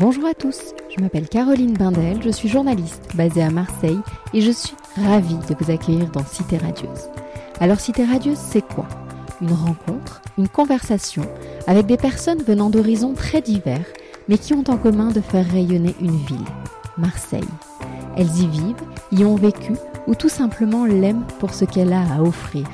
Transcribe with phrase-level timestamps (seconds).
[0.00, 4.00] Bonjour à tous, je m'appelle Caroline Bindel, je suis journaliste basée à Marseille
[4.32, 7.10] et je suis ravie de vous accueillir dans Cité Radieuse.
[7.60, 8.88] Alors Cité Radieuse, c'est quoi?
[9.42, 11.20] Une rencontre, une conversation
[11.66, 13.84] avec des personnes venant d'horizons très divers,
[14.26, 16.48] mais qui ont en commun de faire rayonner une ville,
[16.96, 17.44] Marseille.
[18.16, 19.74] Elles y vivent, y ont vécu
[20.06, 22.64] ou tout simplement l'aiment pour ce qu'elle a à offrir.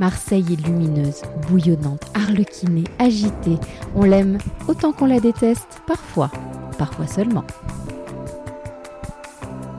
[0.00, 3.56] Marseille est lumineuse, bouillonnante, arlequinée, agitée.
[3.94, 6.30] On l'aime autant qu'on la déteste, parfois,
[6.76, 7.44] parfois seulement.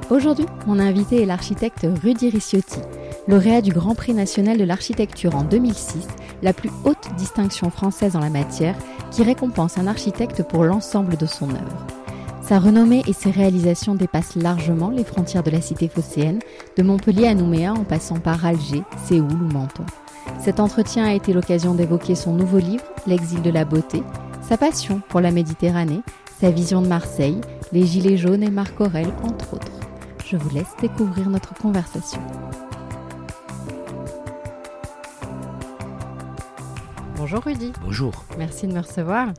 [0.09, 2.79] Aujourd'hui, mon invité est l'architecte Rudy Ricciotti,
[3.27, 6.07] lauréat du Grand Prix national de l'architecture en 2006,
[6.41, 8.75] la plus haute distinction française en la matière,
[9.11, 11.87] qui récompense un architecte pour l'ensemble de son œuvre.
[12.41, 16.39] Sa renommée et ses réalisations dépassent largement les frontières de la cité phocéenne,
[16.77, 19.85] de Montpellier à Nouméa en passant par Alger, Séoul ou Menton.
[20.39, 24.01] Cet entretien a été l'occasion d'évoquer son nouveau livre, L'exil de la beauté,
[24.47, 26.01] sa passion pour la Méditerranée,
[26.39, 29.71] sa vision de Marseille, les Gilets jaunes et Marc Aurel, entre autres.
[30.23, 32.21] Je vous laisse découvrir notre conversation.
[37.15, 37.71] Bonjour Rudy.
[37.81, 38.23] Bonjour.
[38.37, 39.33] Merci de me recevoir.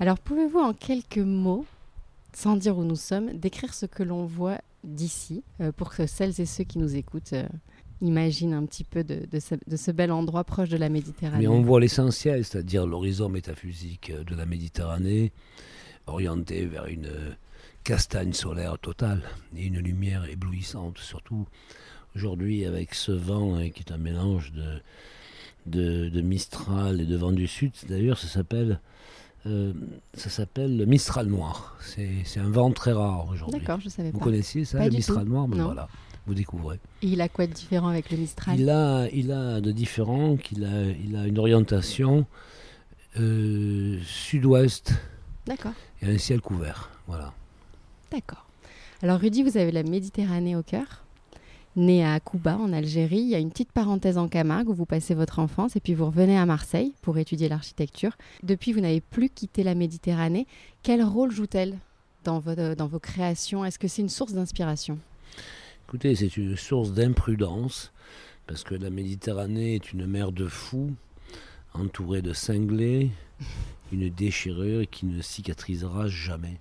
[0.00, 1.64] Alors pouvez-vous en quelques mots,
[2.34, 6.38] sans dire où nous sommes, décrire ce que l'on voit d'ici, euh, pour que celles
[6.42, 7.48] et ceux qui nous écoutent euh,
[8.02, 11.38] imaginent un petit peu de, de, ce, de, ce, bel endroit proche de la Méditerranée?
[11.40, 15.32] Mais on voit l'essentiel, c'est-à-dire l'horizon métaphysique de la Méditerranée,
[16.08, 17.08] orienté vers une
[17.84, 19.22] castagne solaire totale
[19.56, 21.46] et une lumière éblouissante, surtout
[22.16, 24.80] aujourd'hui avec ce vent hein, qui est un mélange de,
[25.66, 27.72] de, de, Mistral et de vent du sud.
[27.88, 28.80] D'ailleurs, ça s'appelle
[29.46, 29.72] euh,
[30.14, 31.76] ça s'appelle le Mistral noir.
[31.80, 33.60] C'est un vent très rare aujourd'hui.
[33.60, 34.24] D'accord, je savais Vous pas.
[34.24, 35.30] connaissiez ça, Pas le Mistral tout.
[35.30, 35.64] noir ben Non.
[35.66, 35.88] voilà,
[36.26, 36.80] vous découvrez.
[37.02, 38.58] Et il a quoi de différent avec le Mistral?
[38.58, 42.26] Il a, il a de différent qu'il a, il a une orientation
[43.18, 44.92] euh, sud-ouest
[45.48, 45.72] D'accord,
[46.02, 46.90] et un ciel couvert.
[47.06, 47.32] Voilà.
[48.12, 48.44] d'accord.
[49.02, 51.04] Alors Rudy, vous avez la Méditerranée au cœur.
[51.74, 54.84] Né à Cuba, en Algérie, il y a une petite parenthèse en Camargue où vous
[54.84, 58.16] passez votre enfance et puis vous revenez à Marseille pour étudier l'architecture.
[58.42, 60.46] Depuis, vous n'avez plus quitté la Méditerranée.
[60.82, 61.78] Quel rôle joue-t-elle
[62.24, 63.64] dans vos, dans vos créations?
[63.64, 64.98] Est-ce que c'est une source d'inspiration?
[65.86, 67.92] Écoutez, c'est une source d'imprudence,
[68.46, 70.92] parce que la Méditerranée est une mer de fous,
[71.72, 73.10] entourée de cinglés,
[73.92, 76.60] une déchirure qui ne cicatrisera jamais.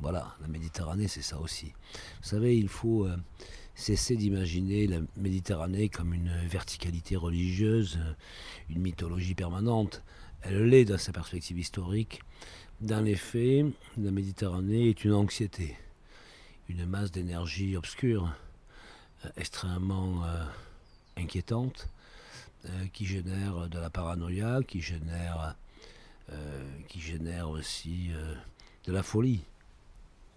[0.00, 1.66] Voilà, la Méditerranée, c'est ça aussi.
[1.66, 3.16] Vous savez, il faut euh,
[3.76, 8.12] cesser d'imaginer la Méditerranée comme une verticalité religieuse, euh,
[8.68, 10.02] une mythologie permanente.
[10.42, 12.20] Elle l'est dans sa perspective historique.
[12.80, 15.76] Dans les faits, la Méditerranée est une anxiété
[16.68, 18.32] une masse d'énergie obscure,
[19.24, 20.22] euh, extrêmement
[21.18, 21.88] inquiétante,
[22.92, 25.56] qui génère de la paranoïa, qui génère,
[26.88, 28.34] qui génère aussi euh,
[28.84, 29.40] de la folie.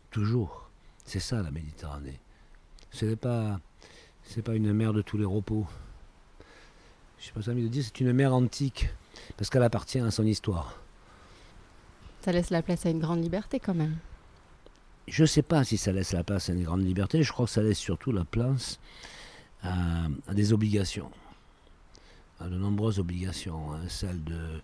[0.09, 0.69] Toujours.
[1.03, 2.19] C'est ça la Méditerranée.
[2.91, 3.59] Ce n'est pas,
[4.23, 5.67] c'est pas une mer de tous les repos.
[7.19, 8.89] Je sais pas envie de dire, c'est une mer antique,
[9.35, 10.79] parce qu'elle appartient à son histoire.
[12.21, 13.97] Ça laisse la place à une grande liberté quand même.
[15.07, 17.45] Je ne sais pas si ça laisse la place à une grande liberté, je crois
[17.45, 18.79] que ça laisse surtout la place
[19.61, 21.11] à, à des obligations,
[22.39, 24.61] à de nombreuses obligations, hein, celle, de,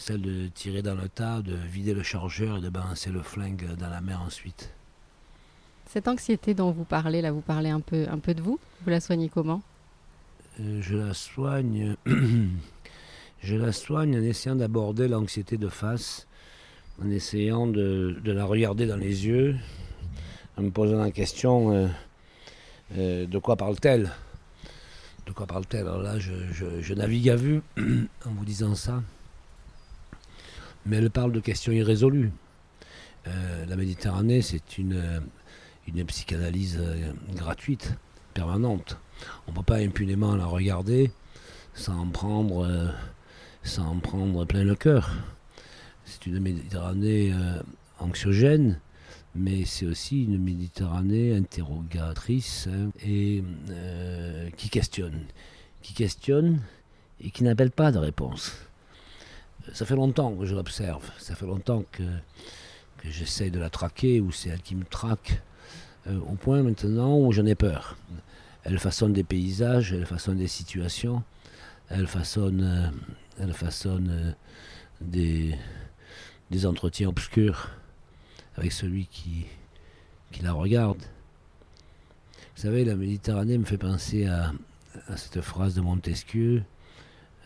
[0.00, 3.76] celle de tirer dans le tas, de vider le chargeur et de balancer le flingue
[3.76, 4.70] dans la mer ensuite.
[5.86, 8.58] Cette anxiété dont vous parlez, là, vous parlez un peu, un peu de vous?
[8.82, 9.60] Vous la soignez comment?
[10.60, 11.96] Euh, je la soigne,
[13.42, 16.26] je la soigne en essayant d'aborder l'anxiété de face,
[17.02, 19.56] en essayant de, de, la regarder dans les yeux,
[20.56, 21.88] en me posant la question euh,
[22.96, 24.10] euh, de quoi parle-t-elle?
[25.26, 25.86] De quoi parle-t-elle?
[25.86, 29.02] Alors là, je, je, je, navigue à vue en vous disant ça,
[30.86, 32.30] mais elle parle de questions irrésolues.
[33.26, 35.22] Euh, la Méditerranée, c'est une,
[35.86, 37.94] une psychanalyse euh, gratuite,
[38.34, 38.98] permanente.
[39.46, 41.10] On ne peut pas impunément la regarder
[41.74, 42.88] sans en prendre, euh,
[43.62, 45.10] sans en prendre plein le cœur.
[46.04, 47.60] C'est une Méditerranée euh,
[47.98, 48.80] anxiogène,
[49.34, 55.26] mais c'est aussi une Méditerranée interrogatrice hein, et euh, qui questionne.
[55.82, 56.60] Qui questionne
[57.20, 58.52] et qui n'appelle pas de réponse.
[59.72, 62.02] Ça fait longtemps que je l'observe, ça fait longtemps que,
[62.98, 65.42] que j'essaie de la traquer, ou c'est elle qui me traque,
[66.06, 67.96] euh, au point maintenant où j'en ai peur.
[68.64, 71.22] Elle façonne des paysages, elle façonne des situations,
[71.88, 72.90] elle façonne, euh,
[73.38, 74.32] elle façonne euh,
[75.00, 75.54] des,
[76.50, 77.70] des entretiens obscurs
[78.56, 79.46] avec celui qui,
[80.32, 81.02] qui la regarde.
[82.56, 84.52] Vous savez, la Méditerranée me fait penser à,
[85.06, 86.62] à cette phrase de Montesquieu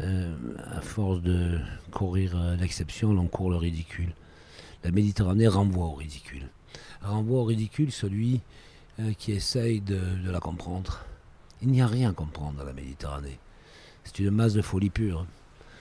[0.01, 0.35] euh,
[0.73, 1.59] à force de
[1.91, 4.13] courir l'exception, l'on court le ridicule.
[4.83, 6.49] la Méditerranée renvoie au ridicule.
[7.03, 8.41] Renvoie au ridicule celui
[9.19, 10.01] qui essaye de,
[10.31, 11.05] la comprendre.
[11.63, 13.39] Il n'y a rien à comprendre dans la Méditerranée.
[14.05, 15.27] C'est une masse de folie pure.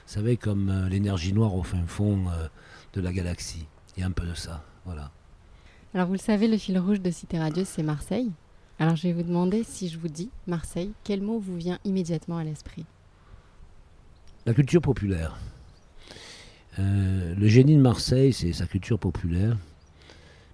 [0.07, 2.47] Vous savez, comme euh, l'énergie noire au fin fond euh,
[2.93, 3.65] de la galaxie.
[3.95, 4.63] Il y a un peu de ça.
[4.85, 5.11] Voilà.
[5.93, 8.31] Alors, vous le savez, le fil rouge de Cité Radieuse, c'est Marseille.
[8.79, 12.37] Alors, je vais vous demander, si je vous dis Marseille, quel mot vous vient immédiatement
[12.37, 12.85] à l'esprit?
[14.45, 15.37] La culture populaire.
[16.79, 19.57] Euh, le génie de Marseille, c'est sa culture populaire,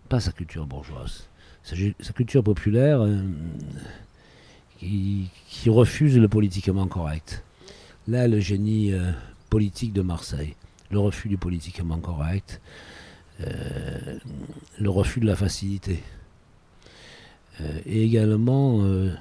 [0.09, 1.27] pas sa culture bourgeoise.
[1.63, 3.05] Sa, culture populaire
[4.79, 7.43] qui, qui, refuse le politiquement correct.
[8.07, 8.93] Là, le génie
[9.49, 10.55] politique de Marseille.
[10.91, 12.61] Le refus du politiquement correct,
[13.41, 14.17] euh,
[14.79, 16.01] le refus de la facilité.
[17.61, 19.13] Euh, et également, euh,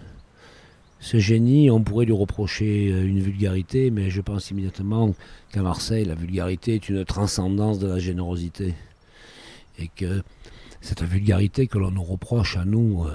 [1.00, 5.14] ce génie, on pourrait lui reprocher une vulgarité, mais je pense immédiatement
[5.52, 8.74] qu'à Marseille, la vulgarité est une transcendance de la générosité.
[9.78, 10.22] Et que
[10.80, 13.06] cette vulgarité que l'on nous reproche à nous,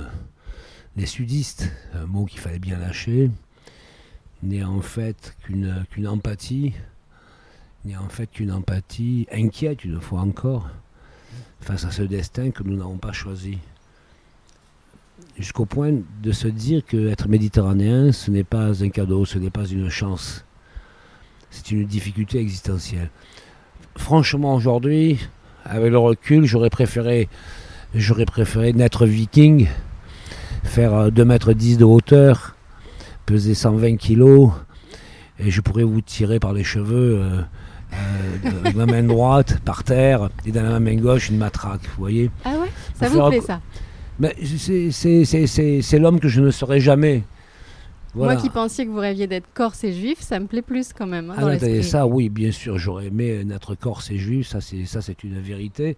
[0.96, 3.30] les sudistes, un mot qu'il fallait bien lâcher,
[4.44, 6.74] n'est en fait qu'une empathie
[7.92, 10.70] a en fait qu'une empathie inquiète, une fois encore,
[11.60, 13.58] face à ce destin que nous n'avons pas choisi.
[15.38, 19.66] Jusqu'au point de se dire qu'être méditerranéen, ce n'est pas un cadeau, ce n'est pas
[19.66, 20.46] une chance.
[21.50, 23.10] C'est une difficulté existentielle.
[23.96, 25.20] Franchement, aujourd'hui,
[25.66, 27.30] avec le recul, j'aurais préféré,
[27.94, 29.68] j'aurais préféré naître viking,
[30.64, 32.56] faire 2 mètres 10 de hauteur,
[33.26, 34.52] peser 120 kilos,
[35.40, 37.20] et je pourrais vous tirer par les cheveux.
[37.22, 37.42] Euh,
[37.94, 42.00] euh, avec ma main droite par terre et dans la main gauche une matraque, vous
[42.00, 42.32] voyez.
[42.44, 42.72] Ah ouais?
[42.96, 43.62] Ça vous plaît ça?
[44.24, 47.24] Mais c'est l'homme que je ne serai jamais.
[48.16, 51.08] Moi qui pensais que vous rêviez d'être corse et juif, ça me plaît plus quand
[51.08, 51.30] même.
[51.32, 55.40] Hein, ah, ça, oui, bien sûr, j'aurais aimé être corse et juif, ça c'est une
[55.42, 55.98] vérité.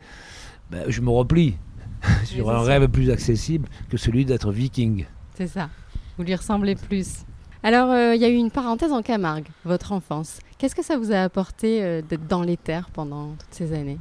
[0.72, 1.56] Ben, je me replie
[2.24, 5.06] sur un rêve plus accessible que celui d'être viking.
[5.36, 5.69] C'est ça.
[6.18, 7.25] Vous lui ressemblez plus.
[7.62, 10.39] Alors, euh, il y a eu une parenthèse en Camargue, votre enfance.
[10.57, 14.00] Qu'est-ce que ça vous a apporté euh, d'être dans les terres pendant toutes ces années?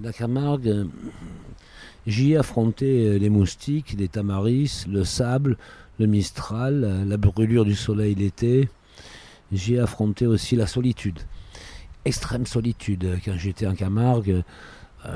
[0.00, 0.86] La Camargue,
[2.06, 5.56] j'y ai affronté les moustiques, les tamaris, le sable,
[5.98, 8.68] le mistral, la brûlure du soleil l'été.
[9.52, 11.20] J'y ai affronté aussi la solitude,
[12.04, 13.18] extrême solitude.
[13.24, 14.42] Quand j'étais en Camargue,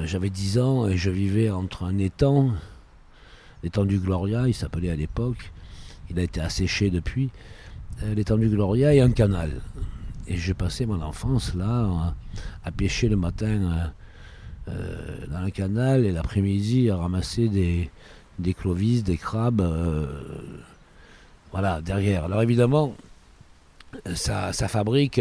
[0.05, 2.53] j'avais 10 ans et je vivais entre un étang,
[3.63, 5.53] l'étang du Gloria, il s'appelait à l'époque,
[6.11, 7.31] il a été asséché depuis,
[8.03, 9.51] euh, l'étendue Gloria et un canal.
[10.27, 12.15] Et j'ai passé mon enfance là,
[12.65, 13.87] à, pêcher le matin euh, euh,
[15.31, 17.91] dans le canal et l'après-midi à ramasser des,
[18.39, 19.67] des clovis, des crabes,
[21.53, 22.25] voilà, derrière.
[22.25, 22.95] Alors évidemment,
[24.15, 25.21] ça, fabrique,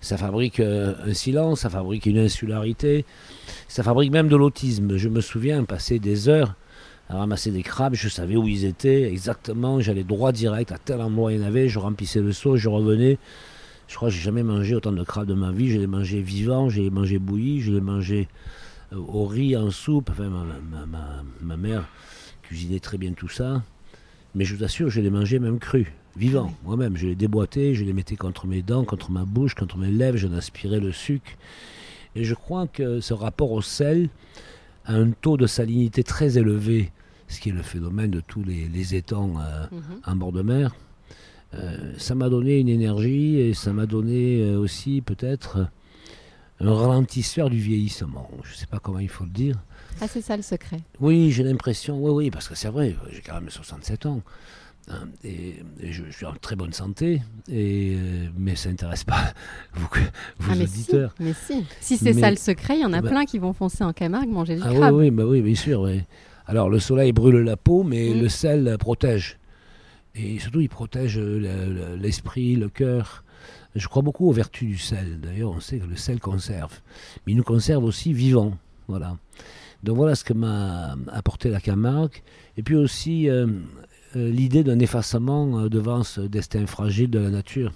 [0.00, 3.04] ça fabrique un silence, ça fabrique une insularité,
[3.68, 4.96] ça fabrique même de l'autisme.
[4.96, 6.54] Je me souviens passer des heures
[7.10, 11.00] à ramasser des crabes, je savais où ils étaient exactement, j'allais droit direct, à tel
[11.00, 13.18] endroit il y en avait, je remplissais le seau, je revenais.
[13.88, 16.20] Je crois que j'ai jamais mangé autant de crabes de ma vie, je les mangeais
[16.20, 18.28] vivants, je les mangeais bouillis, je les mangeais
[18.92, 20.30] euh, au riz, en soupe, enfin
[21.40, 21.88] ma, mère
[22.42, 23.62] cuisinait très bien tout ça.
[24.34, 26.96] Mais je vous assure, je les mangeais même crus, vivants, moi-même.
[26.96, 30.18] Je les déboîtais, je les mettais contre mes dents, contre ma bouche, contre mes lèvres,
[30.18, 31.32] j'en aspirais le sucre.
[32.14, 34.10] Et je crois que ce rapport au sel
[34.84, 36.92] a un taux de salinité très élevé
[37.28, 40.00] ce qui est le phénomène de tous les, étangs euh, mhm.
[40.04, 40.74] en bord de mer.
[41.54, 45.66] Euh, ça m'a donné une énergie et ça m'a donné euh, aussi peut-être
[46.60, 48.28] un ralentisseur du vieillissement.
[48.42, 49.56] Je ne sais pas comment il faut le dire.
[50.00, 53.20] Ah, c'est ça le secret Oui, j'ai l'impression, oui, oui, parce que c'est vrai, j'ai
[53.20, 54.20] quand même 67 ans.
[54.90, 57.96] Hein, et, je, suis en très bonne santé, et,
[58.38, 59.34] mais ça n'intéresse pas
[59.74, 59.86] vous,
[60.38, 61.14] vos ah, auditeurs.
[61.20, 63.52] mais si, si c'est ça le secret, il y en a bah plein qui vont
[63.52, 64.94] foncer en Camargue manger du ah, crabe.
[64.94, 65.82] Oui, oui, bah oui, bien sûr.
[65.82, 66.02] Oui.
[66.46, 68.20] Alors le soleil brûle la peau, mais mm.
[68.20, 69.37] le sel protège.
[70.18, 73.24] Et surtout, il protège l'esprit, le cœur.
[73.74, 75.20] Je crois beaucoup aux vertus du sel.
[75.20, 76.80] D'ailleurs, on sait que le sel conserve.
[77.26, 78.56] Mais il nous conserve aussi vivants.
[78.88, 79.16] Voilà.
[79.84, 82.22] Donc voilà ce que m'a apporté la Camargue.
[82.56, 83.46] Et puis aussi euh,
[84.16, 87.72] euh, l'idée d'un effacement euh, devant ce destin fragile de la nature.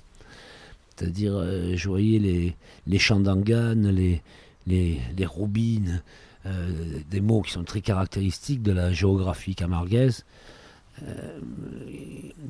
[0.97, 1.43] C'est-à-dire,
[1.75, 2.55] je voyais les,
[2.87, 4.21] les champs d'anganes, les,
[4.67, 6.03] les, les roubines,
[6.45, 10.62] euh, des mots qui sont très caractéristiques de la géographie camarguaise, euh,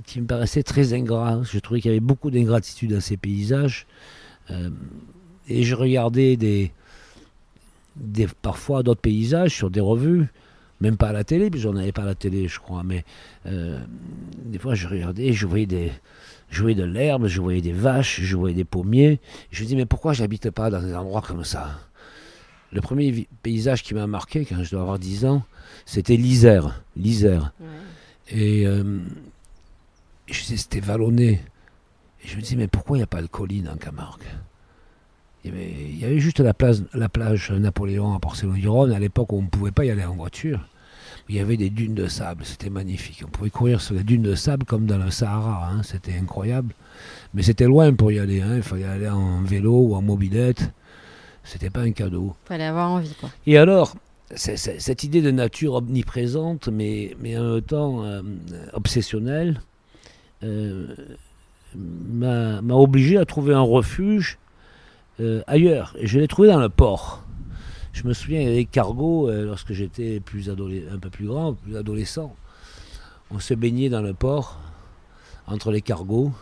[0.07, 1.41] qui me paraissaient très ingrats.
[1.45, 3.87] Je trouvais qu'il y avait beaucoup d'ingratitude dans ces paysages.
[4.51, 4.71] Euh,
[5.49, 6.73] et je regardais des,
[8.43, 10.27] parfois d'autres paysages sur des revues,
[10.81, 13.05] même pas à la télé, parce qu'on n'avait pas à la télé, je crois, mais
[13.45, 15.91] des fois je regardais, je voyais des,
[16.53, 19.21] je voyais de l'herbe, je voyais des vaches, je voyais des pommiers.
[19.51, 21.81] Je me dis mais pourquoi j'habite pas dans des endroits comme ça?
[22.71, 25.43] Le premier paysage qui m'a marqué quand je dois avoir 10 ans,
[25.87, 26.83] c'était l'Isère.
[26.97, 27.53] L'Isère.
[28.33, 29.01] Et euh,
[30.31, 31.41] c'était vallonné.
[32.25, 34.23] Et je me disais, mais pourquoi il n'y a pas de colline en Camargue?
[35.45, 39.43] Il y, avait, juste la, plage, la plage Napoléon à Porcello-du-Rhône, à l'époque où on
[39.43, 40.61] ne pouvait pas y aller en voiture.
[41.29, 43.23] Il y avait des dunes de sable, c'était magnifique.
[43.27, 45.83] On pouvait courir sur les dunes de sable comme dans le Sahara, hein.
[45.83, 46.75] c'était incroyable.
[47.35, 48.57] Mais c'était loin pour y aller, hein.
[48.57, 50.71] il fallait aller en vélo ou en mobilette.
[51.43, 52.37] C'était pas un cadeau.
[52.45, 53.31] Il fallait avoir envie, quoi.
[53.47, 53.97] Et alors,
[54.37, 58.23] cette idée de nature omniprésente, mais, en même temps euh,
[58.73, 59.61] obsessionnelle,
[60.43, 60.95] euh,
[61.75, 64.39] m'a obligé à trouver un refuge
[65.21, 65.95] euh, ailleurs.
[65.99, 67.25] Et je l'ai trouvé dans le port.
[67.93, 72.35] Je me souviens, il cargos, lorsque j'étais un peu plus grand, plus adolescent.
[73.31, 74.59] On se baignait dans le port,
[75.47, 76.33] entre les cargos.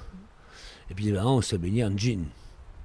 [0.91, 2.27] Et puis on se baignait en jean.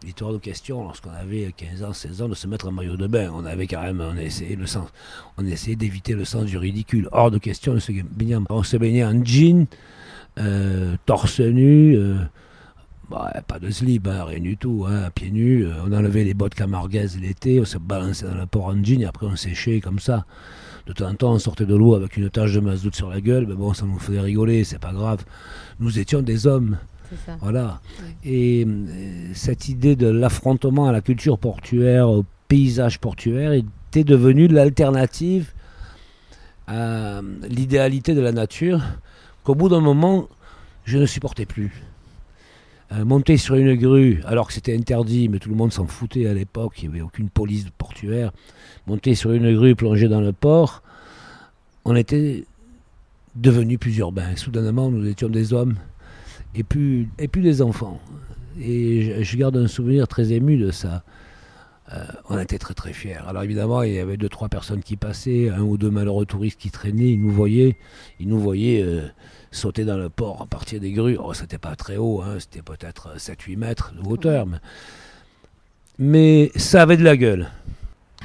[0.06, 2.96] Il hors de question, lorsqu'on avait 15 ans, 16 ans, de se mettre en maillot
[2.96, 3.32] de bain.
[3.34, 4.90] On avait même, on essayait le sens,
[5.38, 7.10] on essayait d'éviter le sens du ridicule.
[7.12, 8.38] Hors de question de se baigner.
[8.50, 9.66] On se baignait en jean,
[10.38, 12.18] euh, torse nu, euh,
[13.10, 15.68] bah, pas de slip, hein, rien du tout, hein, pieds nus.
[15.86, 19.06] On enlevait les bottes camarguaises l'été, on se balançait dans le port en jean et
[19.06, 20.26] après on séchait comme ça.
[20.86, 23.22] De temps en temps, on sortait de l'eau avec une tache de mazout sur la
[23.22, 25.26] gueule, mais bon, ça nous faisait rigoler, c'est pas grave.
[25.80, 26.78] Nous étions des hommes.
[27.42, 27.82] Voilà.
[28.24, 34.48] Et euh, cette idée de l'affrontement à la culture portuaire, au paysage portuaire, était devenue
[34.48, 35.52] l'alternative
[36.68, 38.82] à l'idéalité de la nature
[39.44, 40.28] qu'au bout d'un moment,
[40.86, 41.84] je ne supportais plus.
[42.92, 46.28] Euh, monter sur une grue, alors que c'était interdit, mais tout le monde s'en foutait
[46.28, 48.32] à l'époque, il n'y avait aucune police portuaire,
[48.86, 50.84] monter sur une grue, plonger dans le port,
[51.84, 52.46] on était
[53.36, 54.36] devenus plus urbains.
[54.36, 55.76] Soudainement, nous étions des hommes
[56.58, 58.00] et plus, et des enfants.
[58.60, 61.04] Et je, garde un souvenir très ému de ça.
[61.94, 63.20] Euh, on était très très fiers.
[63.28, 66.60] Alors évidemment, il y avait deux trois personnes qui passaient, un ou deux malheureux touristes
[66.60, 67.78] qui traînaient, ils nous voyaient,
[68.20, 69.08] ils nous voyaient euh,
[69.52, 71.18] sauter dans le port à partir des grues.
[71.22, 74.58] Oh, c'était pas très haut, hein, c'était peut-être 7-8 mètres de hauteur, mais,
[76.00, 77.52] mais, ça avait de la gueule.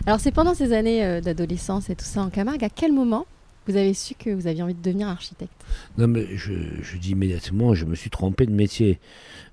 [0.06, 3.26] Alors c'est pendant ces années euh, d'adolescence et tout ça en Camargue, à quel moment
[3.70, 5.52] vous avez su que vous aviez envie de devenir architecte
[5.98, 6.52] Non, mais je,
[6.98, 8.98] dis immédiatement, je me suis trompé de métier.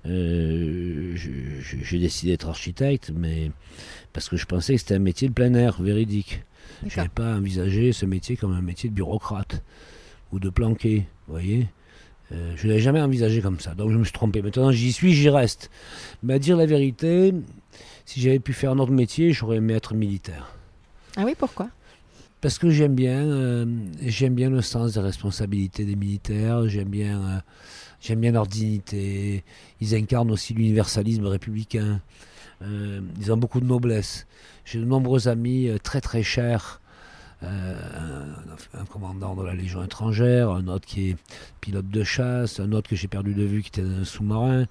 [0.06, 3.50] Euh, j'ai décidé d'être architecte, mais
[4.12, 6.42] parce que je pensais que c'était un métier de plein air, véridique.
[6.86, 9.62] Je n'avais pas envisagé ce métier comme un métier de bureaucrate
[10.32, 11.66] ou de planqué, vous voyez
[12.30, 14.42] euh, je ne l'avais jamais envisagé comme ça, donc je me suis trompé.
[14.42, 15.70] Maintenant, j'y suis, j'y reste.
[16.22, 17.32] Mais à dire la vérité,
[18.04, 20.52] si j'avais pu faire un autre métier, j'aurais aimé être militaire.
[21.16, 21.70] Ah oui, pourquoi?
[22.40, 23.66] Parce que j'aime bien, euh,
[24.02, 27.38] j'aime bien le sens des responsabilités des militaires, j'aime bien, euh,
[28.00, 29.44] j'aime bien leur dignité.
[29.80, 32.00] Ils incarnent aussi l'universalisme républicain.
[32.62, 34.26] Euh, ils ont beaucoup de noblesse.
[34.64, 36.80] J'ai de nombreux amis très très chers.
[37.40, 41.16] Un, commandant de la Légion étrangère, un autre qui est
[41.60, 44.66] pilote de chasse, un autre que j'ai perdu de vue qui était dans un sous-marin.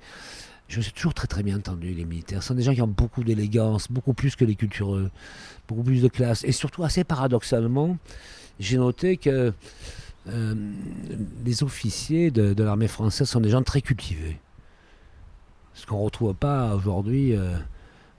[0.68, 2.44] Je me suis toujours très très bien entendu, les militaires.
[2.44, 5.10] Ce sont des gens qui ont beaucoup d'élégance, beaucoup plus que les cultureux,
[5.68, 6.44] beaucoup plus de classe.
[6.44, 7.98] Et surtout, assez paradoxalement,
[8.60, 9.54] j'ai noté que
[10.30, 10.56] euh,
[11.46, 14.40] les officiers de, l'armée française sont des gens très cultivés.
[15.74, 17.56] Ce qu'on ne retrouve pas aujourd'hui, euh,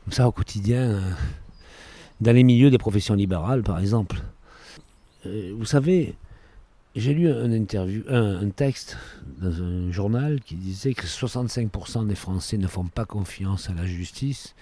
[0.05, 1.01] comme ça, au quotidien, euh,
[2.21, 4.23] dans les milieux des professions libérales, par exemple.
[5.27, 6.15] vous savez,
[6.99, 8.97] j'ai lu un, interview, un, texte
[9.41, 13.87] dans un journal qui disait que 65% des Français ne font pas confiance à la
[13.87, 14.55] justice,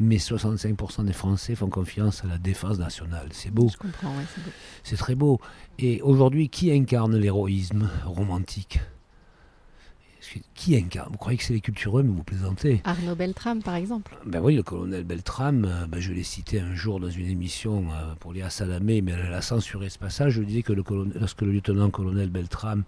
[0.00, 3.28] mais 65% des Français font confiance à la défense nationale.
[3.30, 3.68] C'est beau.
[3.68, 4.50] Je comprends, c'est beau.
[4.82, 5.40] C'est très beau.
[5.78, 8.80] Et aujourd'hui, qui incarne l'héroïsme romantique?
[10.54, 12.80] Qui incarne Vous croyez que c'est les cultureux, mais vous plaisantez.
[12.84, 14.16] Arnaud Beltrame, par exemple.
[14.24, 17.86] Ben oui, le colonel Beltrame, euh, ben je l'ai cité un jour dans une émission
[17.92, 20.34] euh, pour Léa Salamé, mais elle a censuré ce passage.
[20.34, 20.82] Je disais que le
[21.14, 22.84] lorsque le lieutenant-colonel Beltrame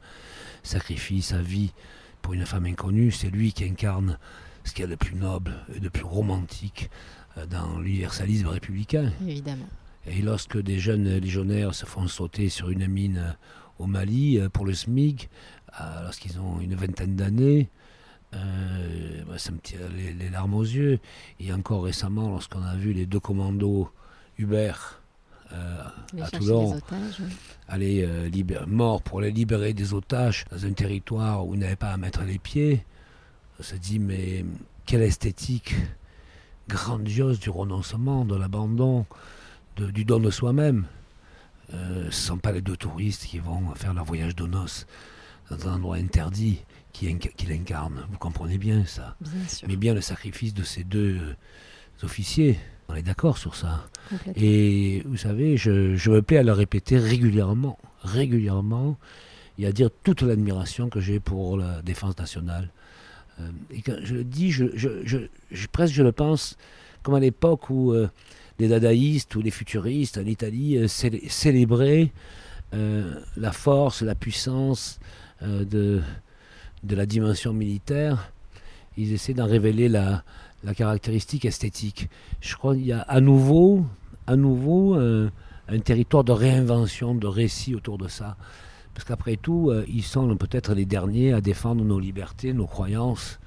[0.63, 1.73] sacrifie sa vie
[2.23, 4.19] pour une femme inconnue, c'est lui qui incarne
[4.65, 6.91] ce qu'il y a de plus noble et de plus romantique
[7.39, 9.13] euh, dans l'universalisme républicain.
[9.27, 9.69] Évidemment.
[10.07, 13.37] Et lorsque des jeunes légionnaires se font sauter sur une mine
[13.81, 15.29] au Mali pour le SMIG,
[16.03, 17.69] lorsqu'ils ont une vingtaine d'années,
[18.35, 20.99] euh, bah, ça me tire les, larmes aux yeux.
[21.41, 23.91] Et encore récemment, lorsqu'on a vu les deux commandos
[24.39, 25.01] Hubert
[25.53, 25.83] euh,
[26.21, 26.79] à Toulon,
[27.69, 28.29] aller euh,
[28.67, 32.23] morts pour les libérer des otages dans un territoire où ils n'avaient pas à mettre
[32.23, 32.85] les pieds,
[33.61, 34.45] on se dit mais
[34.85, 35.75] quelle esthétique
[36.69, 39.07] grandiose du renoncement, de l'abandon,
[39.77, 40.87] du don de soi-même.
[41.71, 44.87] ce ne sont pas les deux touristes qui vont faire leur voyage de noces
[45.51, 46.59] dans un endroit interdit
[46.93, 47.07] qui,
[47.49, 48.07] l'incarne.
[48.11, 49.17] Vous comprenez bien ça.
[49.21, 49.69] bien sûr.
[49.69, 51.21] Mais bien le sacrifice de ces deux
[52.03, 52.59] officiers.
[52.89, 53.89] On est d'accord sur ça.
[54.37, 58.97] Et vous savez, je, je, me plais à le répéter régulièrement, régulièrement,
[59.59, 62.71] et à dire toute l'admiration que j'ai pour la défense nationale.
[63.41, 66.57] Euh, et quand je le dis, je, je, presque je le pense
[67.03, 68.09] comme à l'époque où euh,
[68.59, 72.13] les dadaïstes ou les futuristes en Italie euh, célébraient
[72.73, 74.99] la force, la puissance
[75.43, 76.03] de,
[76.83, 78.33] de la dimension militaire.
[78.97, 80.25] Ils essaient d'en révéler la,
[80.65, 82.09] la caractéristique esthétique.
[82.41, 83.85] Je crois qu'il y a à nouveau,
[84.27, 88.37] à nouveau un territoire de réinvention, de récit autour de ça.
[88.97, 93.39] Parce qu'après tout, euh, ils sont peut-être les derniers à défendre nos libertés, nos croyances,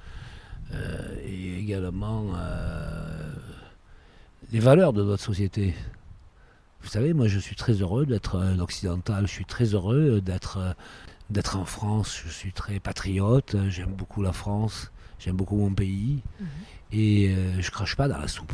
[0.72, 3.32] euh, et également euh,
[4.52, 5.74] les valeurs de notre société.
[6.82, 10.76] Vous savez, moi je suis très heureux d'être un occidental, je suis très heureux d'être
[11.30, 16.22] d'être en France, je suis très patriote, j'aime beaucoup la France, j'aime beaucoup mon pays,
[16.40, 16.46] mhm.
[16.92, 18.52] et je crache pas dans la soupe.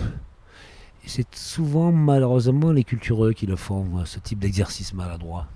[1.07, 5.47] C'est souvent malheureusement les cultureux qui le font, ce type d'exercice maladroit.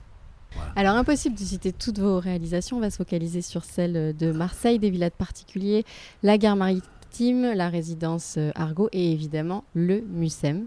[0.76, 4.78] Alors impossible de citer toutes vos réalisations, on va se focaliser sur celles de Marseille,
[4.78, 5.84] des villas de particuliers,
[6.22, 10.66] la gare maritime, la résidence euh, Argo et évidemment le Mucem.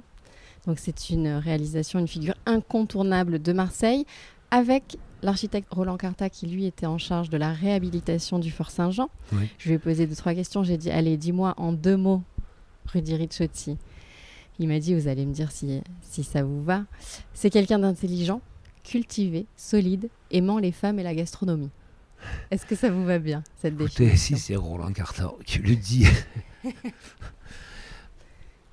[0.68, 4.06] Donc c'est une réalisation, une figure incontournable de Marseille
[4.52, 9.10] avec l'architecte Roland Carta qui lui était en charge de la réhabilitation du Fort Saint-Jean.
[9.58, 12.22] Je lui ai posé deux trois questions, j'ai dit allez dis-moi en deux mots
[12.88, 13.78] Rudy Ricciotti.
[14.60, 16.84] Il m'a dit vous allez me dire si, si ça vous va.
[17.34, 18.42] C'est quelqu'un d'intelligent,
[18.84, 21.72] cultivé, solide, aimant les femmes et la gastronomie.
[22.52, 26.06] Est-ce que ça vous va bien, cette Écoutez, si c'est Roland Carter qui le dit.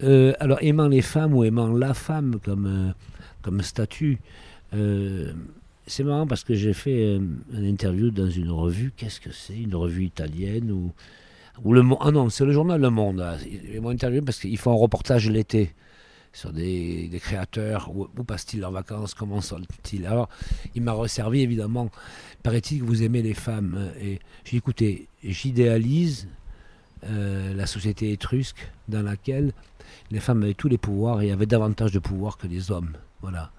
[0.03, 2.93] Euh, alors, aimant les femmes ou aimant la femme comme, euh,
[3.43, 4.19] comme statut,
[4.73, 5.35] euh,
[5.91, 8.93] c'est marrant parce que j'ai fait une interview dans une revue.
[8.97, 9.59] Qu'est-ce que c'est?
[9.59, 10.93] Une revue italienne ou,
[11.73, 13.25] le Ah non, c'est le journal Le Monde.
[13.73, 15.75] Ils m'ont interviewé parce qu'ils font un reportage l'été
[16.33, 20.07] sur des, créateurs, où, passent-ils leurs vacances, comment sont-ils?
[20.07, 20.29] Alors,
[20.75, 21.91] il m'a resservi évidemment,
[22.45, 23.91] paraît-il que vous aimez les femmes.
[24.01, 26.29] Et j'ai écouté, j'idéalise
[27.05, 29.53] euh, la société étrusque dans laquelle
[30.13, 32.93] les femmes avaient tous les pouvoirs et avaient davantage de pouvoir que les hommes.
[33.23, 33.51] Voilà.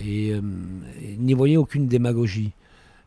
[0.00, 0.40] Et, euh,
[1.18, 2.52] n'y voyez aucune démagogie.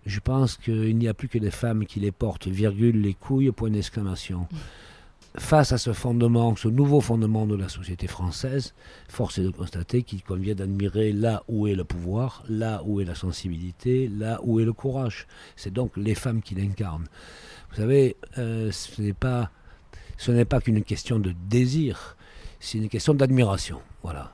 [0.05, 3.51] Je pense qu'il n'y a plus que les femmes qui les portent, virgule, les couilles,
[3.51, 4.47] point d'exclamation
[5.37, 8.73] face à ce fondement, ce nouveau fondement de la société française,
[9.07, 13.05] force est de constater qu'il convient d'admirer là où est le pouvoir, là où est
[13.05, 15.27] la sensibilité, là où est le courage.
[15.55, 17.07] C'est donc les femmes qui l'incarnent.
[17.69, 19.51] Vous savez, euh, ce n'est pas,
[20.17, 22.17] ce n'est pas qu'une question de désir,
[22.59, 23.79] c'est une question d'admiration.
[24.01, 24.33] Voilà.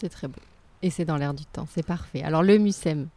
[0.00, 0.40] C'est très beau.
[0.82, 2.22] Et c'est dans l'air du temps, c'est parfait.
[2.22, 3.08] Alors le MUSEM,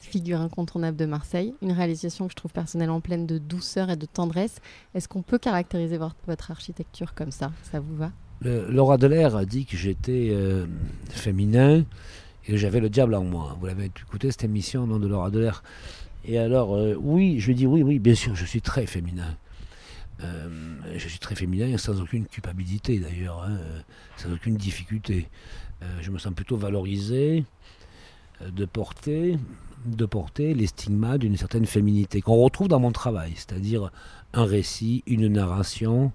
[0.00, 4.06] figure incontournable de Marseille, une réalisation que je trouve personnellement pleine de douceur et de
[4.06, 4.60] tendresse.
[4.94, 7.52] Est-ce qu'on peut caractériser votre, architecture comme ça?
[7.70, 8.10] Ça vous va?
[8.42, 10.66] Laura Delair a dit que j'étais euh,
[11.10, 11.84] féminin
[12.46, 13.56] et j'avais le diable en moi.
[13.60, 15.62] Vous l'avez écouté cette émission, nom de Laura Delair
[16.24, 19.36] Et alors, euh, oui, je lui dis oui, oui, bien sûr, je suis très féminin.
[20.22, 20.48] Euh,
[20.96, 23.58] je suis très féminin sans aucune culpabilité d'ailleurs, hein,
[24.16, 25.28] sans aucune difficulté.
[26.00, 27.44] je me sens plutôt valorisé
[28.40, 29.38] de porter
[29.86, 33.90] de porter les stigmates d'une certaine féminité qu'on retrouve dans mon travail, c'est-à-dire
[34.32, 36.12] un récit, une narration,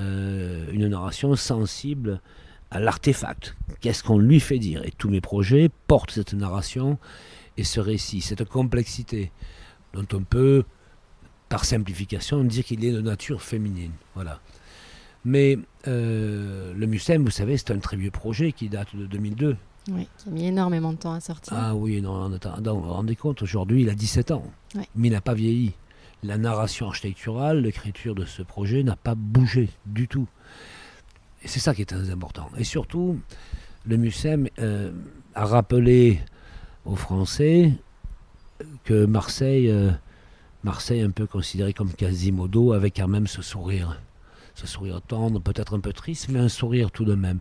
[0.00, 2.20] euh, une narration sensible
[2.70, 3.56] à l'artefact.
[3.80, 4.84] Qu'est-ce qu'on lui fait dire?
[4.84, 6.98] Et tous mes projets portent cette narration
[7.56, 9.30] et ce récit, cette complexité
[9.92, 10.64] dont on peut,
[11.52, 13.92] par simplification, dire qu'il est de nature féminine.
[14.14, 14.40] Voilà.
[15.26, 19.58] Mais euh, le Mucem, vous savez, c'est un très vieux projet qui date de 2002.
[19.90, 21.52] Oui, qui a mis énormément de temps à sortir.
[21.54, 25.20] Ah oui, non, vous vous rendez compte, aujourd'hui, il a 17 ans, mais il n'a
[25.20, 25.72] pas vieilli.
[26.22, 30.28] La narration architecturale, l'écriture de ce projet n'a pas bougé du tout.
[31.42, 32.48] Et c'est ça qui est très important.
[32.56, 33.20] Et surtout,
[33.84, 34.90] le MUSEM euh,
[35.34, 36.18] a rappelé
[36.86, 37.72] aux Français
[38.84, 39.90] que Marseille, euh,
[40.64, 44.00] Marseille un peu considéré comme Quasimodo, avait quand même ce sourire.
[44.54, 47.38] Ce sourire tendre, peut-être un peu triste, mais un sourire tout de même.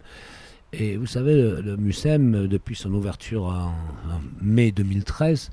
[0.73, 3.73] Et vous savez, le, MUSEM, depuis son ouverture en,
[4.41, 5.51] mai 2013,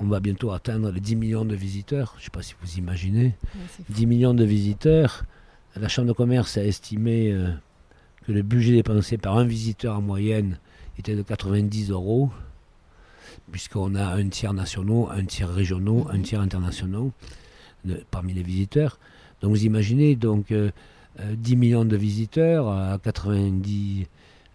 [0.00, 2.14] on va bientôt atteindre les 10 millions de visiteurs.
[2.16, 3.36] Je ne sais pas si vous imaginez.
[3.90, 5.24] 10 millions de visiteurs.
[5.76, 7.50] La Chambre de commerce a estimé euh,
[8.26, 10.58] que le budget dépensé par un visiteur en moyenne
[10.98, 12.30] était de 90 euros,
[13.50, 16.22] puisqu'on a un tiers nationaux, un tiers régionaux, un mhm.
[16.22, 17.12] tiers internationaux
[18.10, 18.98] parmi les visiteurs.
[19.40, 20.70] Donc vous imaginez donc 10 euh,
[21.20, 24.06] euh, millions de visiteurs à 90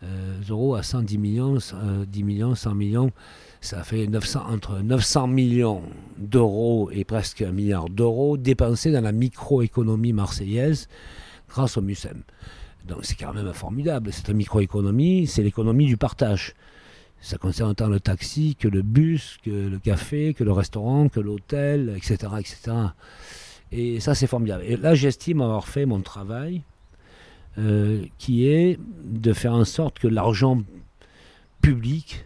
[0.04, 3.12] euh, euros à 110 millions, 10 euh, millions, 100 millions,
[3.62, 5.82] ça fait 900, entre 900 millions
[6.20, 10.88] d'euros et presque un milliard d'euros dépensés dans la microéconomie marseillaise
[11.50, 12.22] grâce au MUSEM.
[12.88, 14.14] Donc c'est quand même formidable.
[14.14, 16.54] Cette microéconomie, c'est l'économie du partage.
[17.22, 21.20] Ça concerne autant le taxi que le bus, que le café, que le restaurant, que
[21.20, 22.78] l'hôtel, etc., etc.
[23.72, 24.64] Et ça, c'est formidable.
[24.66, 26.62] Et là, j'estime avoir fait mon travail,
[27.58, 30.62] euh, qui est de faire en sorte que l'argent
[31.62, 32.26] public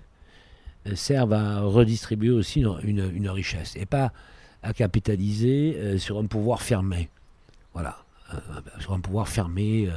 [0.88, 4.12] euh, serve à redistribuer aussi une, richesse et pas
[4.62, 7.10] à capitaliser euh, sur un pouvoir fermé.
[7.74, 8.04] Voilà,
[8.80, 9.90] sur un pouvoir fermé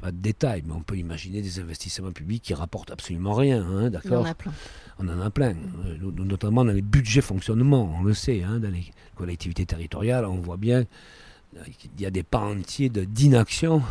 [0.00, 3.90] pas de détails, mais on peut imaginer des investissements publics qui rapportent absolument rien, hein,
[3.90, 4.52] d'accord On en a plein.
[4.98, 5.54] On en a plein,
[5.86, 10.36] euh, notamment dans les budgets fonctionnement, on le sait, hein, dans les collectivités territoriales, on
[10.40, 10.84] voit bien
[11.78, 13.82] qu'il y a des pans entiers d'inaction,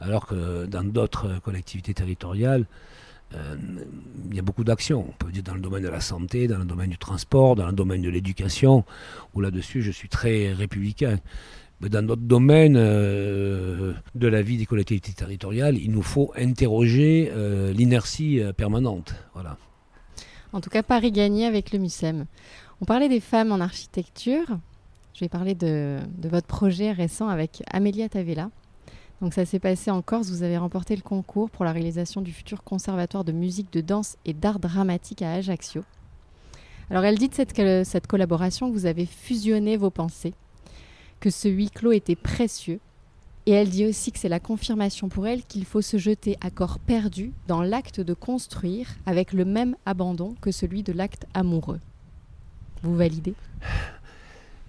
[0.00, 2.66] alors que dans d'autres collectivités territoriales,
[3.34, 3.56] euh,
[4.30, 5.04] il y a beaucoup d'actions.
[5.06, 7.66] On peut dire dans le domaine de la santé, dans le domaine du transport, dans
[7.66, 8.84] le domaine de l'éducation,
[9.34, 11.18] où là-dessus je suis très républicain
[11.80, 17.72] dans d'autres domaines euh, de la vie des collectivités territoriales, il nous faut interroger euh,
[17.72, 19.14] l'inertie euh, permanente.
[19.34, 19.56] Voilà.
[20.52, 22.26] En tout cas, Paris gagné avec le MUSEM.
[22.80, 24.46] On parlait des femmes en architecture.
[25.14, 28.50] Je vais parler de, votre projet récent avec Amélia Tavella.
[29.20, 30.30] Donc ça s'est passé en Corse.
[30.30, 34.16] Vous avez remporté le concours pour la réalisation du futur conservatoire de musique, de danse
[34.24, 35.84] et d'art dramatique à Ajaccio.
[36.90, 40.34] Alors elle dit de cette collaboration que vous avez fusionné vos pensées
[41.20, 42.80] que ce huis clos était précieux.
[43.46, 46.50] Et elle dit aussi que c'est la confirmation pour elle qu'il faut se jeter à
[46.50, 51.80] corps perdu dans l'acte de construire avec le même abandon que celui de l'acte amoureux.
[52.82, 53.34] Vous validez?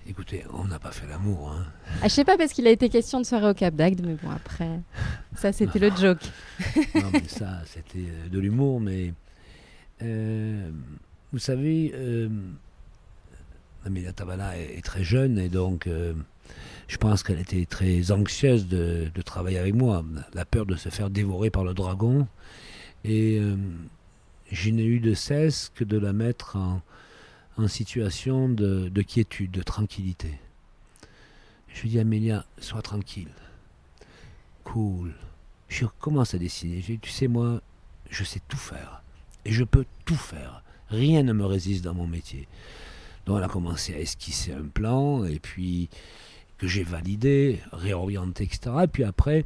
[0.08, 1.52] Écoutez, on n'a pas fait l'amour.
[1.52, 1.66] Hein.
[2.02, 4.16] Ah, je sais pas parce qu'il a été question de soirée au Cap d'Agde, mais
[4.16, 4.80] bon après,
[5.36, 6.24] ça c'était le joke.
[6.96, 9.14] non mais ça c'était euh, de l'humour, mais
[10.02, 10.72] euh,
[11.32, 12.30] vous savez, euh,
[13.86, 14.12] Amélia
[14.58, 16.14] est, très jeune et donc euh,
[16.88, 21.10] je pense qu'elle était très anxieuse de, travailler avec moi, la peur de se faire
[21.10, 22.28] dévorer par le dragon.
[23.04, 23.56] Et euh,
[24.52, 26.82] je n'ai eu de cesse que de la mettre en,
[27.68, 30.40] situation de, quiétude, de tranquillité.
[31.68, 33.28] Je lui dis Amélia, sois tranquille,
[34.64, 35.14] cool.
[35.68, 36.82] Je commence à dessiner.
[36.82, 37.62] Je dis, tu sais, moi,
[38.10, 39.04] je sais tout faire.
[39.46, 40.64] Et je peux tout faire.
[40.90, 42.48] Rien ne me résiste dans mon métier.
[43.26, 45.90] Donc elle a commencé à esquisser un plan, et puis
[46.60, 48.72] que j'ai validé, réorienté, etc.
[48.84, 49.45] Et puis après,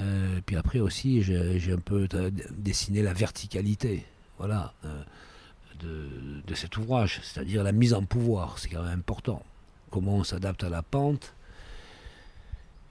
[0.00, 2.08] euh, puis après aussi, j'ai un peu
[2.50, 4.04] dessiné la verticalité,
[4.38, 5.02] voilà, euh,
[6.46, 9.42] de, cet ouvrage, c'est-à-dire la mise en pouvoir, c'est quand même important.
[9.90, 11.34] Comment on s'adapte à la pente,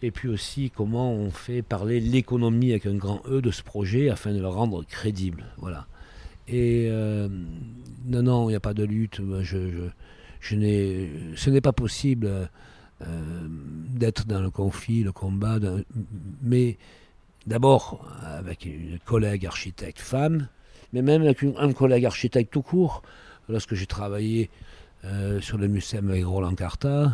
[0.01, 4.09] et puis aussi comment on fait parler l'économie avec un grand E de ce projet
[4.09, 5.87] afin de le rendre crédible, voilà.
[6.47, 7.27] Et euh,
[8.05, 9.19] non, non, il n'y a pas de lutte.
[9.41, 9.89] Je,
[10.39, 10.55] je
[11.35, 12.49] ce n'est pas possible
[13.01, 15.59] euh, d'être dans le conflit, le combat,
[16.41, 16.77] mais
[17.45, 20.47] d'abord avec une collègue architecte femme,
[20.93, 23.03] mais même avec un collègue architecte tout court.
[23.49, 24.49] Lorsque j'ai travaillé
[25.03, 27.11] euh, sur le MUSEM avec Roland Carta,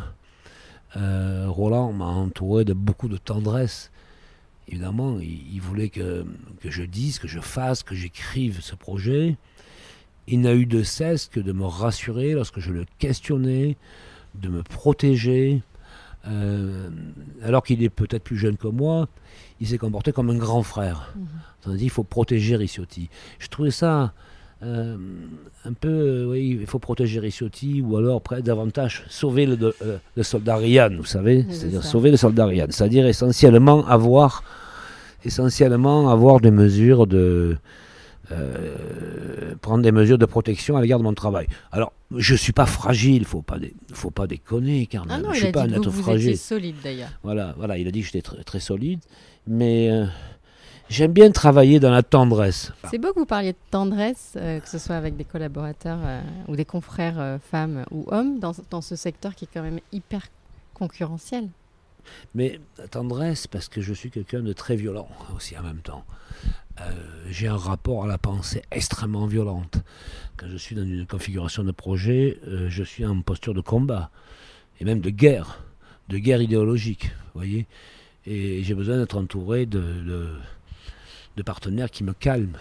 [0.97, 3.91] euh, Roland m'a entouré de beaucoup de tendresse.
[4.67, 6.25] Évidemment, il, voulait que,
[6.61, 9.35] que, je dise, que je fasse, que j'écrive ce projet.
[10.27, 13.75] Il n'a eu de cesse que de me rassurer lorsque je le questionnais,
[14.35, 15.61] de me protéger,
[16.27, 16.89] euh,
[17.43, 19.07] alors qu'il est peut-être plus jeune que moi,
[19.59, 21.13] il s'est comporté comme un grand frère.
[21.65, 21.77] Mmh.
[21.79, 23.09] il faut protéger Ricciotti.
[23.39, 24.13] Je trouvais ça
[24.63, 24.97] euh,
[25.65, 29.73] un peu, euh, oui, il faut protéger Ricciotti, ou alors davantage sauver le,
[30.15, 34.43] le soldat Ryan, vous savez, c'est-à-dire sauver le soldat Ryan, c'est-à-dire essentiellement avoir,
[35.25, 37.57] essentiellement avoir des mesures de,
[39.71, 41.47] prendre des mesures de protection à l'égard de mon travail.
[41.71, 43.55] Alors, je suis pas fragile, faut pas,
[43.93, 46.37] faut pas déconner, car ah je suis pas un être vous fragile.
[46.37, 47.11] solide d'ailleurs.
[47.23, 48.99] Voilà, voilà, il a dit que j'étais très, très, solide,
[49.47, 50.07] mais euh,
[50.89, 52.73] j'aime bien travailler dans la tendresse.
[52.89, 55.99] C'est beau que vous parliez de tendresse, euh, que ce soit avec des collaborateurs
[56.49, 60.27] ou des confrères femmes ou hommes, dans, dans ce secteur qui est quand même hyper
[60.73, 61.47] concurrentiel.
[62.35, 62.59] Mais
[62.89, 66.05] tendresse, parce que je suis quelqu'un de très violent aussi en même temps.
[66.79, 66.91] Euh,
[67.29, 69.77] j'ai un rapport à la pensée extrêmement violente.
[70.37, 74.09] Quand je suis dans une configuration de projet, euh, je suis en posture de combat,
[74.79, 75.63] et même de guerre,
[76.09, 77.67] de guerre idéologique, voyez.
[78.25, 79.81] Et j'ai besoin d'être entouré de,
[81.35, 82.57] de, partenaires qui me calment.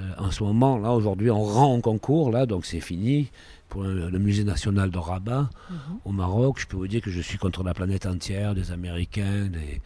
[0.00, 3.30] Euh, en ce moment, là, aujourd'hui, on rend en concours, là, donc c'est fini
[3.72, 5.76] pour le, musée national de Rabat, mhm.
[6.04, 6.58] au Maroc.
[6.60, 9.80] Je peux vous dire que je suis contre la planète entière, des Américains, des,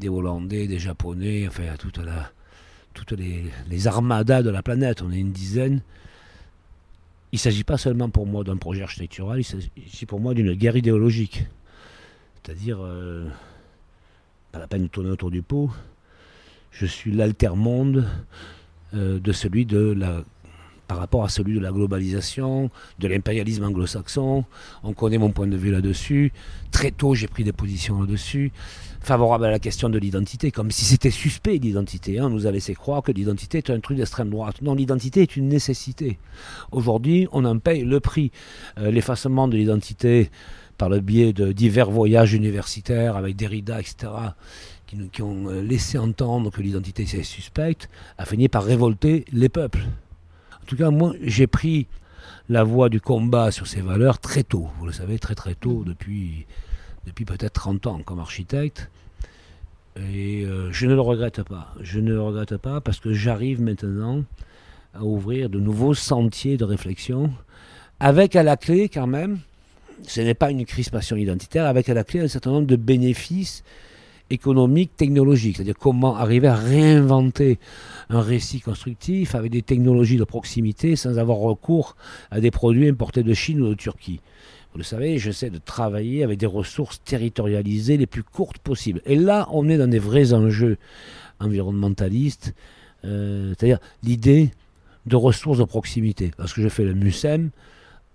[0.00, 2.32] des Hollandais, des Japonais, enfin, toute la,
[2.94, 5.82] toutes les, armadas de la planète, on est une dizaine.
[7.32, 10.54] Il ne s'agit pas seulement pour moi d'un projet architectural, il s'agit pour moi d'une
[10.54, 11.44] guerre idéologique.
[12.42, 13.28] C'est-à-dire, euh,
[14.50, 15.70] pas la peine de tourner autour du pot.
[16.70, 18.08] Je suis l'altermonde
[18.94, 20.22] euh, de celui de la
[20.86, 24.44] par rapport à celui de la globalisation, de l'impérialisme anglo-saxon.
[24.82, 26.32] On connaît mon point de vue là-dessus.
[26.70, 28.52] Très tôt, j'ai pris des positions là-dessus,
[29.00, 32.18] favorables à la question de l'identité, comme si c'était suspect l'identité.
[32.18, 32.26] Hein.
[32.26, 34.62] On nous a laissé croire que l'identité est un truc d'extrême droite.
[34.62, 36.18] Non, l'identité est une nécessité.
[36.72, 38.30] Aujourd'hui, on en paye le prix.
[38.78, 40.30] Euh, l'effacement de l'identité
[40.78, 44.12] par le biais de divers voyages universitaires avec Derrida, etc.,
[44.86, 49.48] qui, qui ont euh, laissé entendre que l'identité est suspecte, a fini par révolter les
[49.48, 49.86] peuples.
[50.66, 51.86] En tout cas, moi, j'ai pris
[52.48, 54.66] la voie du combat sur ces valeurs très tôt.
[54.80, 56.44] Vous le savez, très très tôt, depuis,
[57.06, 58.90] depuis peut-être 30 ans comme architecte.
[59.96, 61.72] Et euh, je ne le regrette pas.
[61.82, 64.24] Je ne le regrette pas parce que j'arrive maintenant
[64.92, 67.32] à ouvrir de nouveaux sentiers de réflexion
[68.00, 69.38] avec à la clé quand même,
[70.02, 73.62] ce n'est pas une crispation identitaire, avec à la clé un certain nombre de bénéfices
[74.30, 77.58] économique, technologique, c'est-à-dire comment arriver à réinventer
[78.08, 81.96] un récit constructif avec des technologies de proximité sans avoir recours
[82.30, 84.20] à des produits importés de Chine ou de Turquie.
[84.72, 89.00] Vous le savez, j'essaie de travailler avec des ressources territorialisées les plus courtes possibles.
[89.06, 90.76] Et là, on est dans des vrais enjeux
[91.40, 92.54] environnementalistes,
[93.04, 94.50] euh, c'est-à-dire l'idée
[95.06, 96.32] de ressources de proximité.
[96.38, 97.50] Lorsque je fais le MUSEM,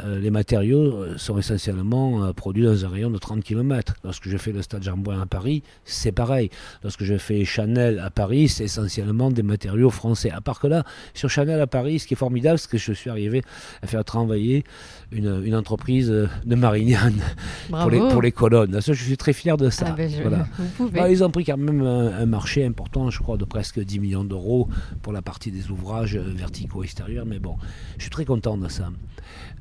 [0.05, 3.95] les matériaux euh, sont essentiellement euh, produits dans un rayon de 30 km.
[4.03, 6.49] Lorsque je fais le stade Jean-Bouin à Paris, c'est pareil.
[6.83, 10.31] Lorsque je fais Chanel à Paris, c'est essentiellement des matériaux français.
[10.31, 10.83] À part que là,
[11.13, 13.43] sur Chanel à Paris, ce qui est formidable, c'est que je suis arrivé
[13.81, 14.63] à faire travailler
[15.11, 17.21] une, entreprise de Marignane
[17.69, 18.79] pour les, pour les, colonnes.
[18.85, 19.87] je suis très fier de ça.
[19.89, 20.47] Ah ben,
[20.93, 24.23] bah, ils ont pris quand même un, marché important, je crois, de presque 10 millions
[24.23, 24.69] d'euros
[25.01, 27.25] pour la partie des ouvrages verticaux extérieurs.
[27.25, 27.57] Mais bon,
[27.97, 28.89] je suis très content de ça.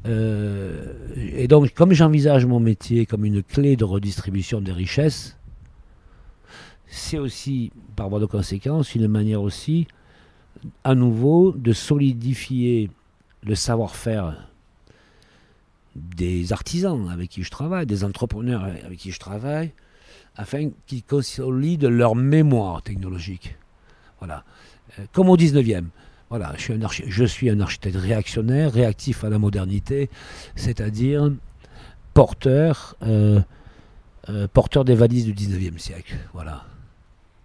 [0.06, 0.29] Euh,
[1.16, 5.36] et donc, comme j'envisage mon métier comme une clé de redistribution des richesses,
[6.86, 9.86] c'est aussi, par voie de conséquence, une manière aussi,
[10.84, 12.90] à nouveau, de solidifier
[13.44, 14.48] le savoir-faire
[15.96, 19.72] des artisans avec qui je travaille, des entrepreneurs avec qui je travaille,
[20.36, 23.56] afin qu'ils consolident leur mémoire technologique.
[24.18, 24.44] Voilà.
[24.98, 25.86] Euh, comme au 19e.
[26.30, 30.08] Voilà, je suis, un je suis un architecte réactionnaire, réactif à la modernité,
[30.54, 31.32] c'est-à-dire
[32.14, 33.40] porteur, euh,
[34.28, 36.14] euh, porteur des valises du 19e siècle.
[36.32, 36.64] Voilà.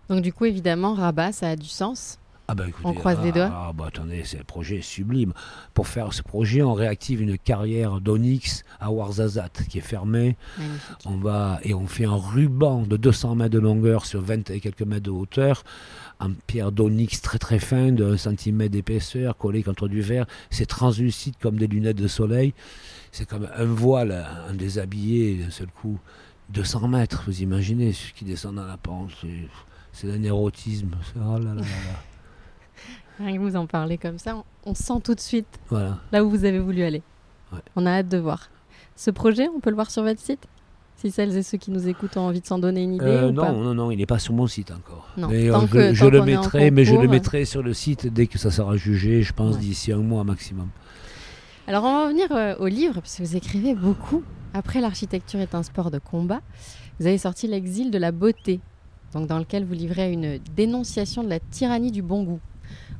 [0.07, 3.49] Donc du coup, évidemment, Rabat, ça a du sens ah bah on croise les doigts.
[3.51, 5.33] Ah bah attendez, c'est un projet sublime.
[5.73, 10.37] Pour faire ce projet, on réactive une carrière d'Onyx à Ouarzazate qui est fermée.
[11.05, 14.59] On va et on fait un ruban de 200 mètres de longueur sur 20 et
[14.59, 15.63] quelques mètres de hauteur
[16.19, 20.25] en pierre d'onyx très très fin de 1 cm d'épaisseur collé contre du verre.
[20.49, 22.53] C'est translucide comme des lunettes de soleil.
[23.11, 25.99] C'est comme un voile, un déshabillé d'un seul coup.
[26.49, 29.11] 200 mètres, vous imaginez, ce qui descend dans la pente.
[29.91, 30.91] C'est un érotisme.
[31.15, 31.99] Oh là là là là.
[33.25, 35.47] Rien que vous en parlez comme ça, on, sent tout de suite
[36.11, 37.01] là où vous avez voulu aller.
[37.75, 38.49] On a hâte de voir.
[38.95, 40.47] Ce projet, on peut le voir sur votre site?
[40.97, 43.31] Si celles et ceux qui nous écoutent ont envie de s'en donner une idée euh,
[43.31, 45.07] Non, non, non, il n'est pas sur mon site encore.
[45.29, 48.51] mais euh, je, le mettrai, mais je le mettrai sur le site dès que ça
[48.51, 50.69] sera jugé, je pense d'ici un mois maximum.
[51.67, 54.23] Alors on va revenir euh, au livre, parce que vous écrivez beaucoup.
[54.53, 56.41] Après l'architecture est un sport de combat,
[56.99, 58.61] vous avez sorti L'exil de la beauté,
[59.13, 62.39] donc dans lequel vous livrez une dénonciation de la tyrannie du bon goût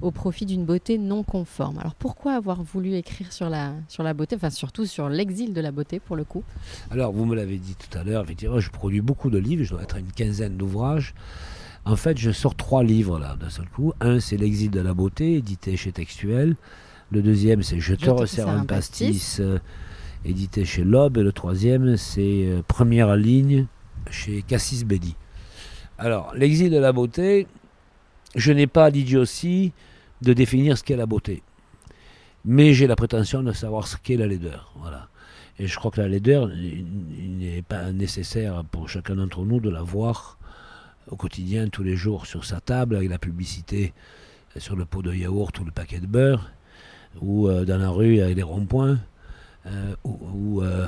[0.02, 1.78] au profit d'une beauté non conforme.
[1.80, 5.62] Alors pourquoi avoir voulu écrire sur la, sur la beauté, enfin surtout sur l'exil de
[5.62, 6.44] la beauté pour le coup?
[6.92, 9.72] Alors vous me l'avez dit tout à l'heure, effectivement, je produis beaucoup de livres, je
[9.72, 11.14] dois être à une quinzaine d'ouvrages.
[11.86, 13.94] En fait, je sors trois livres là d'un seul coup.
[14.02, 16.56] Un, c'est L'exil de la beauté, édité chez Textuel.
[17.12, 19.60] Le deuxième, c'est Je te resserre un pastis, euh,
[20.26, 21.18] édité chez Loeb.
[21.20, 23.68] Et le troisième, c'est euh, Première ligne
[24.10, 25.16] chez Cassis Belli.
[26.00, 27.46] Alors, L'exil de la beauté,
[28.36, 29.72] je n'ai pas l'idiotie
[30.22, 31.42] de définir ce qu'est la beauté.
[32.44, 34.72] Mais j'ai la prétention de savoir ce qu'est la laideur.
[34.78, 35.08] Voilà.
[35.58, 39.70] Et je crois que la laideur, il n'est pas nécessaire pour chacun d'entre nous de
[39.70, 40.38] la voir
[41.08, 43.94] au quotidien, tous les jours, sur sa table, avec la publicité
[44.58, 46.52] sur le pot de yaourt ou le paquet de beurre,
[47.22, 49.00] ou euh, dans la rue avec les ronds-points,
[49.68, 50.88] euh, ou, euh,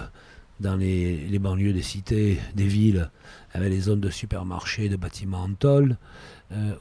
[0.60, 3.10] dans les, les, banlieues des cités, des villes,
[3.54, 5.98] avec les zones de supermarchés, de bâtiments en tôle,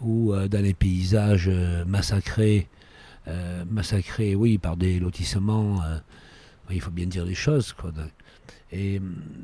[0.01, 2.69] ou euh, dans les paysages euh, massacrés,
[3.69, 5.81] massacrés, oui, par des lotissements,
[6.71, 7.91] il faut bien dire les choses, quoi.
[8.71, 9.01] Et,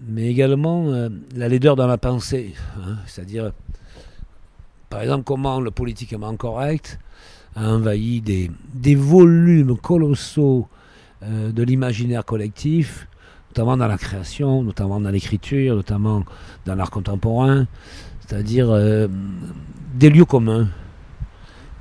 [0.06, 3.50] mais également la laideur dans la pensée, hein, c'est-à-dire,
[4.88, 7.00] par exemple, comment le politiquement correct
[7.56, 10.68] a envahi des, des volumes colossaux
[11.20, 13.08] de l'imaginaire collectif,
[13.50, 16.22] notamment dans la création, notamment dans l'écriture, notamment
[16.66, 17.66] dans l'art contemporain,
[18.32, 19.08] C'est-à-dire euh,
[19.92, 20.68] des lieux communs.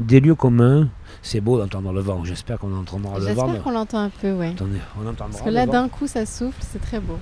[0.01, 0.89] Des lieux communs.
[1.21, 2.25] C'est beau d'entendre le vent.
[2.25, 3.45] J'espère qu'on entendra le vent.
[3.45, 4.47] J'espère qu'on l'entend un peu, oui.
[4.47, 7.17] Attendez, on entendra Parce que là, d'un coup, ça souffle, c'est très beau.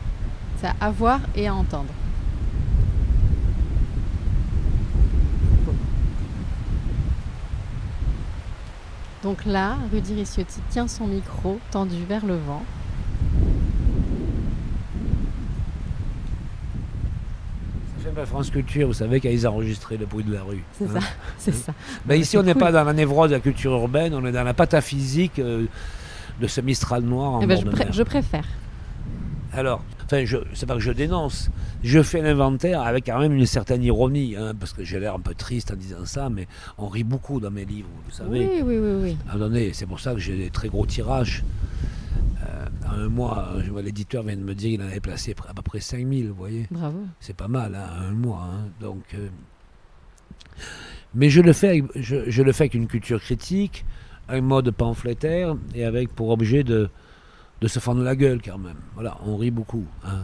[0.59, 1.93] C'est à voir et à entendre.
[9.21, 12.63] Donc là, Rudy Ricciotti tient son micro tendu vers le vent.
[17.99, 20.63] Fait peu France Culture, vous savez, quand ils enregistraient le bruit de la rue.
[20.77, 20.99] C'est hein.
[20.99, 21.07] ça,
[21.37, 21.73] c'est ça.
[22.05, 22.61] Ben ici, on n'est cool.
[22.61, 25.65] pas dans la névrose de la culture urbaine, on est dans la pataphysique euh,
[26.39, 27.91] de ce Mistral noir en Eh ben, je, mer.
[27.91, 28.45] je préfère.
[29.53, 31.49] Alors, enfin, c'est pas que je dénonce,
[31.83, 35.19] je fais l'inventaire avec quand même une certaine ironie, hein, parce que j'ai l'air un
[35.19, 38.47] peu triste en disant ça, mais on rit beaucoup dans mes livres, vous savez.
[38.47, 39.17] Oui, oui, oui,
[39.53, 39.71] oui.
[39.73, 41.43] C'est pour ça que j'ai des très gros tirages.
[42.87, 43.49] En un mois,
[43.83, 46.67] l'éditeur vient de me dire qu'il en avait placé à peu près 5000, vous voyez.
[46.71, 46.99] Bravo.
[47.19, 48.43] C'est pas mal, hein, un mois.
[48.51, 48.67] hein.
[48.81, 49.27] Donc, euh,
[51.15, 53.85] Mais je le, fais avec, je, je le fais avec une culture critique,
[54.27, 56.89] un mode pamphlétaire et avec pour objet de,
[57.61, 58.77] de se fendre la gueule quand même.
[58.93, 59.85] Voilà, on rit beaucoup.
[60.03, 60.23] hein.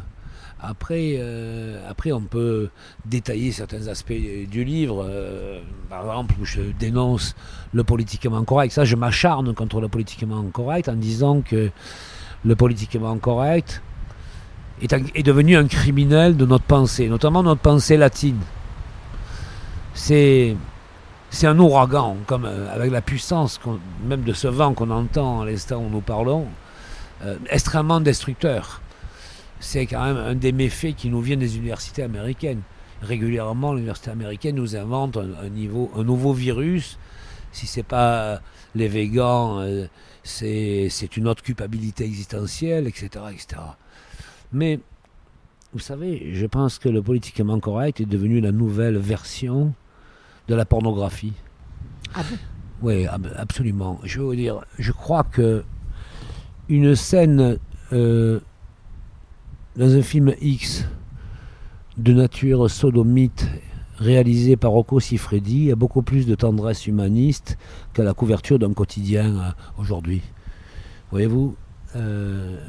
[0.60, 2.70] Après, euh, après, on peut
[3.06, 4.14] détailler certains aspects
[4.50, 5.06] du livre.
[5.08, 7.36] euh, par exemple, où je dénonce
[7.74, 8.72] le politiquement correct.
[8.72, 11.70] Ça, je m'acharne contre le politiquement correct en disant que
[12.46, 13.82] le politiquement correct
[14.82, 18.40] est, devenu un criminel de notre pensée, notamment notre pensée latine.
[19.94, 20.56] C'est
[21.44, 23.60] un ouragan, comme euh, avec la puissance
[24.06, 26.48] même de ce vent qu'on entend à l'instant où nous parlons,
[27.24, 28.82] euh, extrêmement destructeur.
[29.60, 32.62] C'est quand même un des méfaits qui nous vient des universités américaines.
[33.02, 36.98] Régulièrement, l'université américaine nous invente un, nouveau virus.
[37.52, 38.38] Si c'est pas euh,
[38.76, 39.88] les végans, euh,
[40.26, 43.62] c'est une autre culpabilité existentielle, etc., etc.
[44.52, 44.80] Mais
[45.72, 49.74] vous savez, je pense que le politiquement correct est devenu la nouvelle version
[50.48, 51.34] de la pornographie.
[52.16, 52.38] Ah bon?
[52.82, 54.00] Oui, ab- absolument.
[54.04, 55.64] Je veux dire, je crois que
[56.70, 57.60] une scène
[57.94, 58.40] euh,
[59.76, 60.86] dans un film X
[61.98, 63.48] de nature sodomite
[63.98, 67.58] réalisé par Rocco Siffredi a beaucoup plus de tendresse humaniste
[67.94, 70.22] qu'à la couverture d'un quotidien euh, aujourd'hui.
[71.12, 71.56] Voyez-vous,
[71.96, 72.60] euh,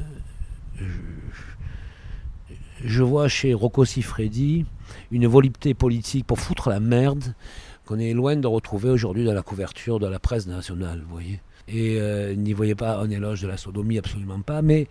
[2.83, 4.65] je, vois chez Rocco Siffredi
[5.11, 7.33] une volupté politique pour foutre la merde
[7.85, 11.41] qu'on est loin de retrouver aujourd'hui dans la couverture de la presse nationale, vous voyez.
[11.67, 14.87] Et euh, n'y voyez pas un éloge de la sodomie, absolument pas, mais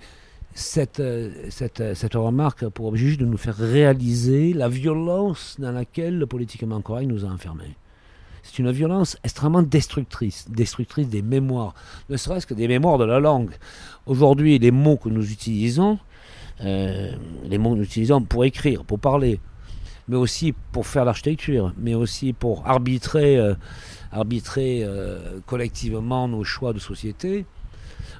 [0.56, 5.70] cette, euh, cette, euh, cette remarque pour objet de nous faire réaliser la violence dans
[5.70, 7.76] laquelle le politiquement correct nous a enfermés.
[8.42, 11.74] C'est une violence extrêmement destructrice, destructrice des mémoires,
[12.08, 13.50] ne serait-ce que des mémoires de la langue.
[14.06, 15.98] Aujourd'hui, les mots que nous utilisons,
[16.64, 17.12] euh,
[17.44, 19.40] les mots que nous utilisons pour écrire, pour parler,
[20.08, 23.38] mais aussi pour faire l'architecture, mais aussi pour arbitrer,
[24.12, 24.86] arbitrer
[25.46, 27.44] collectivement nos choix de société,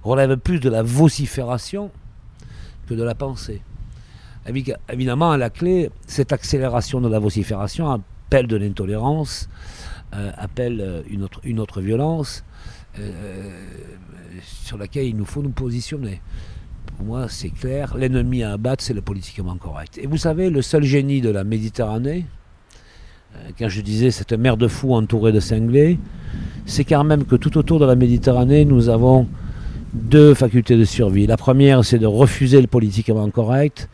[0.03, 1.93] relève plus de la vocifération
[2.87, 3.63] que de la pensée.
[4.49, 9.49] Évi- Évidemment, à la clé, cette accélération de la vocifération appelle de l'intolérance,
[10.15, 12.45] euh, appelle euh, une, autre, une autre violence
[12.99, 13.51] euh,
[14.43, 16.21] sur laquelle il nous faut nous positionner.
[16.97, 19.99] Pour moi, c'est clair, l'ennemi à abattre, c'est le politiquement correct.
[19.99, 22.27] Et vous savez, le seul génie de la Méditerranée,
[23.59, 25.99] quand je disais cette mer de fous entourée de cinglés,
[26.65, 29.29] c'est quand même que tout autour de la Méditerranée, nous avons
[29.93, 31.27] deux facultés de survie.
[31.27, 33.89] La première, c'est de refuser le politiquement correct.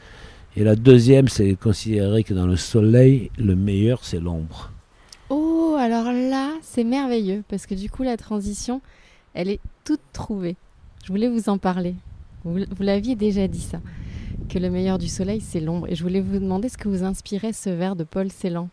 [0.56, 4.70] Et la deuxième, c'est de considérer que dans le soleil, le meilleur, c'est l'ombre.
[5.30, 8.82] Oh, alors là, c'est merveilleux parce que du coup, la transition,
[9.32, 10.56] elle est toute trouvée.
[11.04, 11.94] Je voulais vous en parler.
[12.44, 13.80] Vous, l'aviez déjà dit ça,
[14.48, 15.86] que le meilleur du soleil, c'est l'ombre.
[15.88, 18.68] Et je voulais vous demander ce que vous inspirait ce vers de Paul Celan,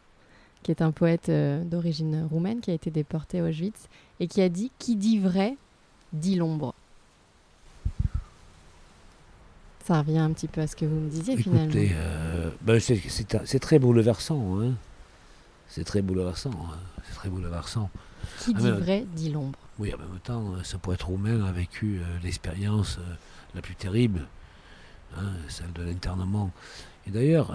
[0.64, 3.88] qui est un poète euh, d'origine roumaine qui a été déporté à Auschwitz
[4.20, 5.56] et qui a dit Qui dit vrai,
[6.12, 6.74] dit l'ombre.
[9.90, 11.74] Ça revient un petit peu à ce que vous me disiez finalement.
[11.76, 14.60] Euh, ben, c'est- très bouleversant.
[14.62, 14.74] Hein.
[15.68, 16.52] C'est très bouleversant.
[16.52, 16.78] hein.
[17.08, 17.90] C'est très bouleversant.
[18.38, 19.58] Qui Ah, dit mais- vrai, dit l'ombre.
[19.80, 23.14] Oui, en même temps, ce poète roumain a vécu euh, l'expérience euh,
[23.56, 24.28] la plus terrible,
[25.18, 26.52] hein, celle de l'internement.
[27.08, 27.52] Et d'ailleurs,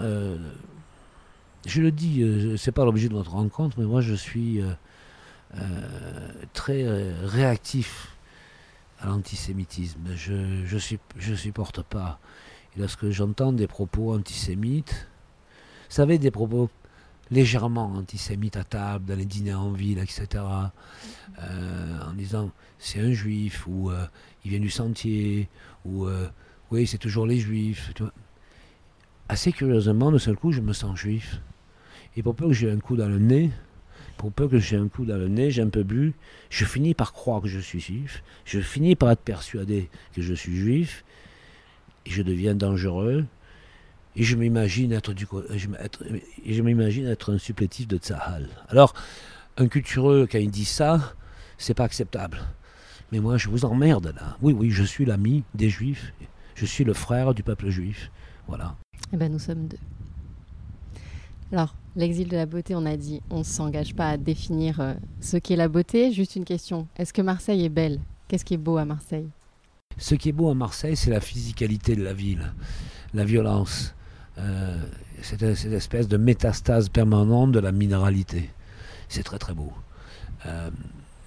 [1.65, 2.21] je le dis,
[2.57, 4.59] c'est pas l'objet de notre rencontre, mais moi je suis
[6.53, 6.83] très
[7.23, 8.09] réactif
[9.05, 10.15] l'antisémitisme.
[10.15, 10.77] Je je,
[11.17, 12.19] je supporte pas.
[12.77, 15.07] Lorsque j'entends des propos antisémites,
[15.89, 16.69] vous savez, des propos
[17.31, 20.43] légèrement antisémites à table, dans les dîners en ville, etc.,
[21.41, 24.05] euh, en disant c'est un juif, ou euh,
[24.43, 25.49] il vient du sentier,
[25.85, 26.27] ou euh,
[26.71, 27.91] oui, c'est toujours les juifs.
[27.95, 28.13] tu vois.
[29.29, 31.39] Assez curieusement, de seul coup, je me sens juif.
[32.15, 33.51] Et pour peu que j'ai un coup dans le nez,
[34.17, 36.13] pour peu que j'ai un coup dans le nez, j'ai un peu bu,
[36.49, 40.33] je finis par croire que je suis juif, je finis par être persuadé que je
[40.33, 41.03] suis juif,
[42.05, 43.25] et je deviens dangereux,
[44.15, 48.47] et je m'imagine être, du, je, m'imagine être un supplétif de Tzahal.
[48.69, 48.93] Alors,
[49.57, 51.15] un cultureux, quand il dit ça,
[51.57, 52.39] c'est pas acceptable.
[53.11, 54.37] Mais moi, je vous emmerde là.
[54.41, 56.13] Oui, oui, je suis l'ami des juifs,
[56.55, 58.09] je suis le frère du peuple juif.
[58.47, 58.75] Voilà.
[59.11, 59.77] Eh ben, nous sommes deux.
[61.51, 64.93] Alors, l'exil de la beauté, on a dit, on ne s'engage pas à définir euh,
[65.21, 66.11] ce qu'est la beauté.
[66.11, 67.99] Juste une question, est-ce que Marseille est belle?
[68.27, 69.27] Qu'est-ce qui est beau à Marseille?
[69.97, 72.53] Ce qui est beau à Marseille, c'est la physicalité de la ville,
[73.13, 73.95] la violence,
[74.37, 74.77] euh,
[75.21, 78.49] cette, espèce de métastase permanente de la minéralité.
[79.07, 79.71] C'est très très beau.
[80.45, 80.69] Euh,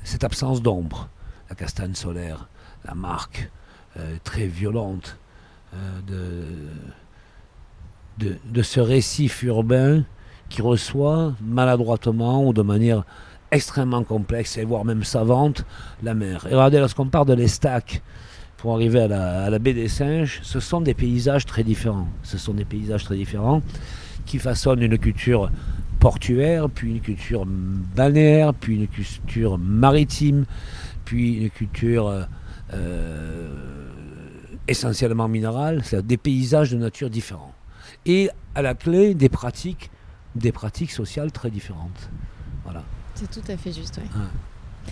[0.04, 1.08] cette absence d'ombre,
[1.48, 2.48] la castagne solaire,
[2.84, 3.50] la marque
[4.22, 5.18] très violente
[6.06, 6.44] de
[8.18, 10.04] de, ce récif urbain
[10.48, 13.04] qui reçoit maladroitement ou de manière
[13.50, 15.64] extrêmement complexe et voire même savante
[16.02, 16.46] la mer.
[16.50, 18.02] Et regardez, lorsqu'on part de l'Estac
[18.56, 22.08] pour arriver à la, baie des Singes, ce sont des paysages très différents.
[22.22, 23.62] Ce sont des paysages très différents
[24.26, 25.50] qui façonnent une culture
[26.00, 30.44] portuaire, puis une culture balnéaire, puis une culture maritime,
[31.04, 32.26] puis une culture
[32.74, 33.48] euh,
[34.66, 37.54] essentiellement minérale, c'est-à-dire des paysages de nature différents
[38.06, 39.90] et à la clé des pratiques,
[40.34, 42.10] des pratiques sociales très différentes.
[42.64, 42.82] Voilà.
[43.14, 44.08] C'est tout à fait juste, oui.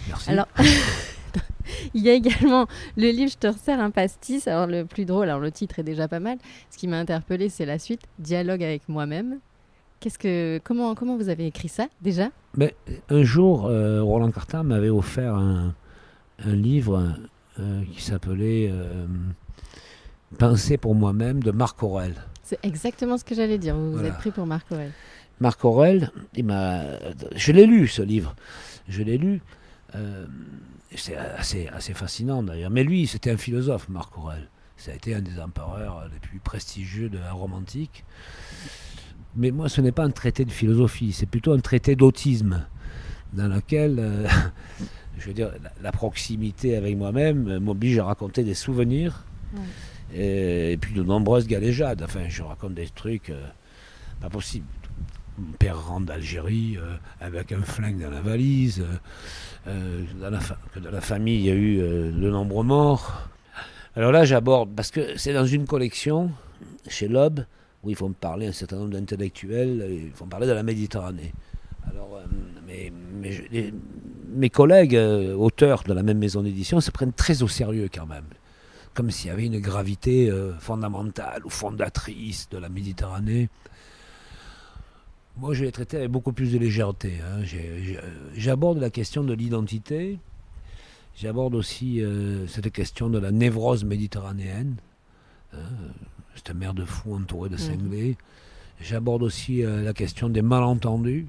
[0.08, 0.30] Merci.
[0.30, 0.48] Alors,
[1.94, 2.66] il y a également
[2.96, 4.46] le livre Je te resserre un pastis.
[4.48, 6.38] Alors, le plus drôle, alors le titre est déjà pas mal.
[6.70, 9.38] Ce qui m'a interpellé, c'est la suite Dialogue avec moi-même.
[10.00, 12.28] Qu'est-ce que, comment, comment vous avez écrit ça déjà?
[12.56, 12.74] Mais,
[13.08, 15.74] Un jour, euh, Roland Cartin m'avait offert un,
[16.44, 17.16] un livre
[17.58, 19.06] euh, qui s'appelait euh,
[20.38, 22.14] Penser pour moi-même de Marc Aurel.
[22.42, 23.74] C'est exactement ce que j'allais dire.
[23.74, 24.92] Vous vous êtes pris pour Marc Aurel.
[25.40, 26.82] Marc Aurel, il m'a,
[27.34, 28.34] je l'ai lu ce livre.
[28.88, 29.42] Je l'ai lu.
[29.94, 30.26] Euh,
[30.94, 32.70] c'est assez, assez fascinant d'ailleurs.
[32.70, 34.48] Mais lui, c'était un philosophe, Marc Aurel.
[34.76, 38.04] Ça a été un des empereurs les plus prestigieux de la Rome antique.
[39.36, 42.66] Mais moi, ce n'est pas un traité de philosophie, c'est plutôt un traité d'autisme,
[43.34, 44.26] dans lequel, euh,
[45.18, 45.50] je veux dire,
[45.82, 49.24] la, proximité avec moi-même m'oblige à raconter des souvenirs
[50.14, 52.02] et, puis de nombreuses galéjades.
[52.02, 53.46] Enfin, je raconte des trucs euh,
[54.20, 54.66] pas possibles.
[55.38, 58.84] Mon père rentre d'Algérie euh, avec un flingue dans la valise.
[59.66, 60.38] Euh, dans, la
[60.80, 63.28] dans la famille, il y a eu de nombreux morts.
[63.96, 66.30] Alors là, j'aborde, parce que c'est dans une collection,
[66.88, 67.40] chez Loeb,
[67.82, 71.32] où ils font parler un certain nombre d'intellectuels, ils font parler de la Méditerranée.
[71.88, 72.20] Alors,
[72.66, 72.92] mes,
[74.34, 74.98] mes, collègues,
[75.36, 78.24] auteurs de la même maison d'édition, se prennent très au sérieux quand même
[78.96, 83.50] comme s'il y avait une gravité euh, fondamentale ou fondatrice de la Méditerranée.
[85.36, 87.14] Moi, je l'ai traité avec beaucoup plus de légèreté.
[87.22, 87.42] Hein.
[88.34, 90.18] J'aborde la question de l'identité.
[91.16, 94.76] J'aborde aussi euh, cette question de la névrose méditerranéenne.
[95.52, 95.58] Hein.
[96.34, 98.16] cette mer de fou entourée de cinglés.
[98.80, 101.28] J'aborde aussi euh, la question des malentendus.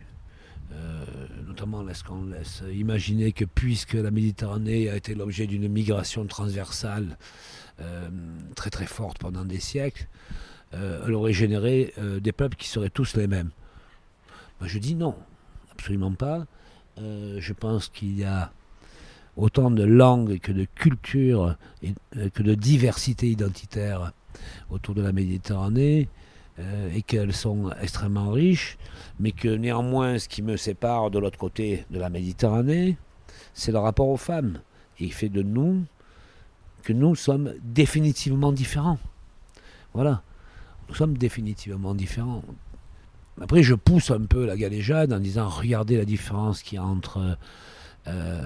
[1.48, 7.18] notamment lorsqu'on laisse imaginer que puisque la Méditerranée a été l'objet d'une migration transversale
[7.80, 8.10] euh,
[8.56, 10.08] très très forte pendant des siècles,
[10.74, 13.52] euh, elle aurait généré euh, des peuples qui seraient tous les mêmes.
[14.62, 15.16] Je dis non,
[15.72, 16.46] absolument pas.
[16.98, 18.52] je pense qu'il y a
[19.36, 21.94] autant de langues que de cultures et
[22.34, 24.14] que de diversité identitaire
[24.70, 26.10] autour de la Méditerranée
[26.94, 28.80] et qu'elles sont extrêmement riches,
[29.20, 32.98] mais que néanmoins ce qui me sépare de l'autre côté de la Méditerranée,
[33.54, 34.60] c'est le rapport aux femmes.
[35.00, 35.84] Et il fait de nous
[36.84, 38.98] que nous sommes définitivement différents.
[39.94, 40.24] Voilà.
[40.90, 42.44] Nous sommes définitivement différents.
[43.42, 46.84] Après, je pousse un peu la galéjade en disant regardez la différence qu'il y a
[46.84, 47.36] entre euh,
[48.08, 48.42] euh,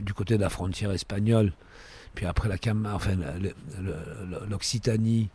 [0.00, 1.52] du côté de la frontière espagnole,
[2.14, 2.56] puis après la
[2.92, 3.16] enfin
[4.48, 5.30] l'Occitanie,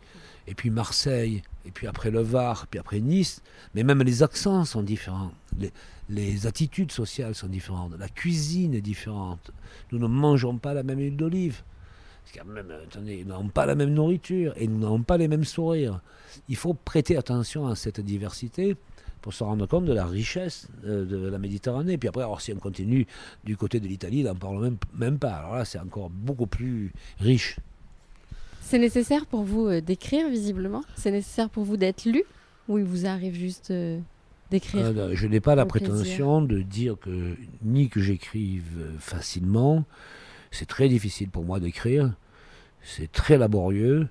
[0.46, 3.42] et puis Marseille, et puis après le Var, puis après Nice.
[3.74, 5.32] Mais même les accents sont différents.
[5.58, 5.72] Les,
[6.08, 7.94] les attitudes sociales sont différentes.
[7.98, 9.50] La cuisine est différente.
[9.90, 11.62] Nous ne mangeons pas la même huile d'olive.
[12.46, 16.00] Même, attendez, nous n'avons pas la même nourriture et nous n'avons pas les mêmes sourires.
[16.48, 18.76] Il faut prêter attention à cette diversité
[19.20, 21.98] pour se rendre compte de la richesse euh, de, la Méditerranée.
[21.98, 23.06] Puis après, alors, si on continue
[23.44, 25.32] du côté de l'Italie, n'en parle même, même pas.
[25.32, 27.58] Alors là, c'est encore beaucoup plus riche.
[28.60, 30.82] C'est nécessaire pour vous euh, d'écrire, visiblement?
[30.96, 32.22] C'est nécessaire pour vous d'être lu?
[32.68, 33.98] Ou il vous arrive juste euh,
[34.50, 39.84] d'écrire Je n'ai pas la prétention de dire que ni que j'écrive facilement,
[40.50, 42.12] c'est très difficile pour moi d'écrire.
[42.82, 44.08] C'est très laborieux,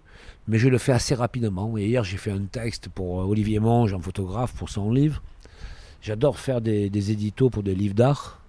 [0.47, 1.77] mais je le fais assez rapidement.
[1.77, 5.23] Et hier, j'ai fait un texte pour euh, Olivier Monge, un photographe, pour son livre.
[6.01, 8.41] J'adore faire des, des éditos pour des livres d'art,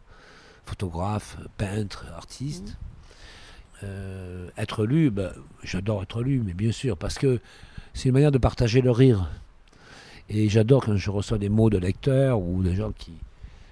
[0.67, 2.77] photographe, peintre, artiste.
[3.85, 5.33] Euh, être lu, ben,
[5.63, 7.41] j'adore être lu, mais bien sûr, parce que
[7.95, 9.31] c'est une manière de partager le rire.
[10.29, 13.13] Et j'adore quand je reçois des mots de lecteurs ou des gens qui.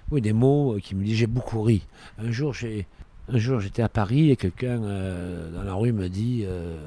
[0.09, 1.85] Oui, des mots qui me disent j'ai beaucoup ri.
[2.17, 2.87] Un jour, j'ai.
[3.29, 6.77] Un jour, j'étais à Paris et quelqu'un euh, dans la rue me dit euh,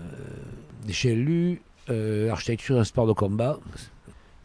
[0.88, 1.60] J'ai lu
[1.90, 3.58] euh, Architecture et sport de combat.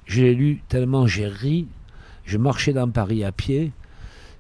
[0.05, 1.67] Je l'ai lu tellement j'ai ri.
[2.25, 3.71] Je marchais dans Paris à pied.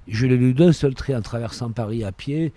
[0.09, 2.51] Je l'ai lu d'un seul trait en traversant Paris à pied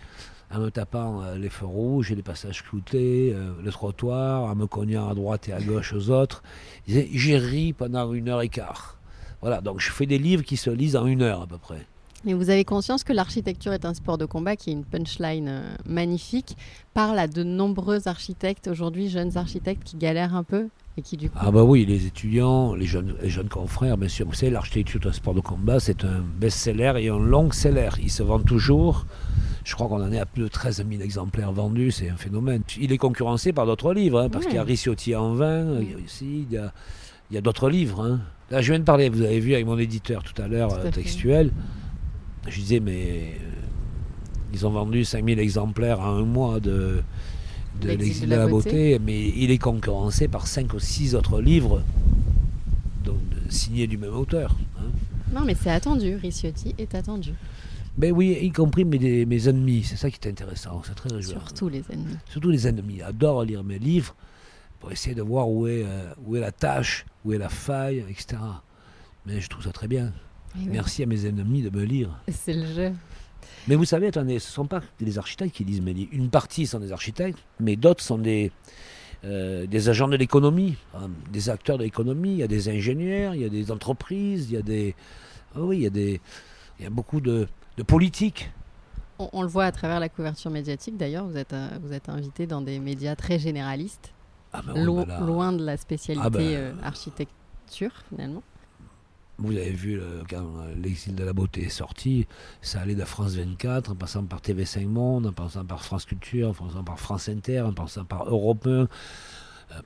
[0.51, 4.67] en me tapant euh, les feux rouges et les passages cloutés, le trottoir, en me
[4.67, 6.43] cognant à droite et à gauche aux autres.
[6.89, 8.99] J'ai ri pendant une heure et quart.
[9.43, 11.87] Voilà, donc je fais des livres qui se lisent en une heure à peu près.
[12.25, 15.49] Mais vous avez conscience que l'architecture est un sport de combat qui est une punchline
[15.49, 16.57] euh, magnifique,
[16.93, 21.31] parle à de nombreux architectes aujourd'hui, jeunes architectes qui galèrent un peu et qui du
[21.31, 21.39] coup...
[21.41, 24.27] Ah bah oui, les étudiants, les jeunes, les jeunes confrères, bien sûr.
[24.27, 27.91] Vous savez, l'architecture est un sport de combat, c'est un best-seller et un long-seller.
[28.03, 29.07] Il se vend toujours.
[29.65, 32.63] Je crois qu'on en est à plus de 13 000 exemplaires vendus, c'est un phénomène.
[32.81, 36.47] Il est concurrencé par d'autres livres, hein, parce qu'il y a Ricciotti en vin, ici,
[36.51, 36.73] il y a,
[37.31, 38.03] il y a d'autres livres.
[38.03, 38.21] Hein.
[38.51, 40.91] Là, je viens de parler, vous avez vu avec mon éditeur tout à l'heure, euh,
[40.91, 41.53] textuel.
[42.47, 43.59] Je disais, mais euh,
[44.53, 47.03] ils ont vendu 5000 exemplaires en un mois de,
[47.81, 48.99] de l'exil de, la, beauté.
[48.99, 51.83] mais il est concurrencé par 5 ou 6 autres livres
[53.05, 53.19] donc,
[53.49, 54.57] signés du même auteur.
[54.79, 54.91] Hein.
[55.33, 57.35] Non, mais c'est attendu, Ricciotti est attendu.
[57.97, 61.69] Ben oui, y compris mes, mes ennemis, c'est ça qui est intéressant, c'est très Surtout
[61.69, 62.17] les ennemis.
[62.31, 64.15] Surtout les ennemis, adorent lire mes livres
[64.79, 68.05] pour essayer de voir où est, euh, où est la tâche, où est la faille,
[68.09, 68.37] etc.
[69.27, 70.13] Mais je trouve ça très bien.
[70.57, 72.11] Merci à mes ennemis de me lire.
[72.29, 72.93] C'est le jeu.
[73.67, 76.11] Mais vous savez, attendez, ce ne sont pas des architectes qui lisent mes livres.
[76.13, 78.51] Une partie sont des architectes, mais d'autres sont des,
[79.25, 82.33] euh, des agents de l'économie, hein, des acteurs de l'économie.
[82.33, 84.95] Il y a des ingénieurs, il y a des entreprises, il y a des.
[85.57, 86.21] Oh oui, il y a, des,
[86.79, 87.47] il y a beaucoup de,
[87.77, 88.51] de politiques.
[89.19, 92.09] On, on, le voit à travers la couverture médiatique, d'ailleurs, vous êtes, euh, vous êtes
[92.09, 94.13] invité dans des médias très généralistes,
[94.53, 98.43] ah ben lo ben loin de la spécialité ah ben, euh, architecture, finalement.
[99.41, 100.43] Vous avez vu le, quand
[100.83, 102.27] l'exil de la beauté est sorti,
[102.61, 106.49] ça allait de France 24, en passant par TV5 Monde, en passant par France Culture,
[106.49, 108.87] en passant par France Inter, en passant par Europe 1, euh,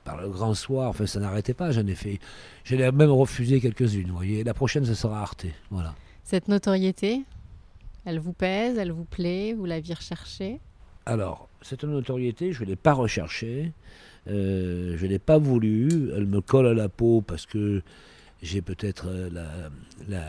[0.03, 0.89] par le Grand Soir.
[0.89, 1.69] Enfin, ça n'arrêtait pas.
[1.69, 2.19] J'en ai fait,
[2.63, 4.07] j'en ai même refusé quelques-unes.
[4.07, 5.45] Vous voyez, la prochaine, ce sera Arte.
[5.69, 5.93] Voilà.
[6.23, 7.21] Cette notoriété,
[8.05, 10.59] elle vous pèse, elle vous plaît, vous l'aviez recherchée?
[11.05, 13.71] Alors, cette notoriété, je ne l'ai pas recherchée.
[14.27, 16.09] Euh, je ne l'ai pas voulu.
[16.15, 17.83] Elle me colle à la peau parce que
[18.43, 19.29] j'ai peut-être euh,
[20.07, 20.21] la,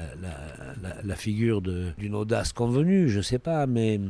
[0.80, 4.00] la, la, figure d'une audace convenue, je ne sais pas, mais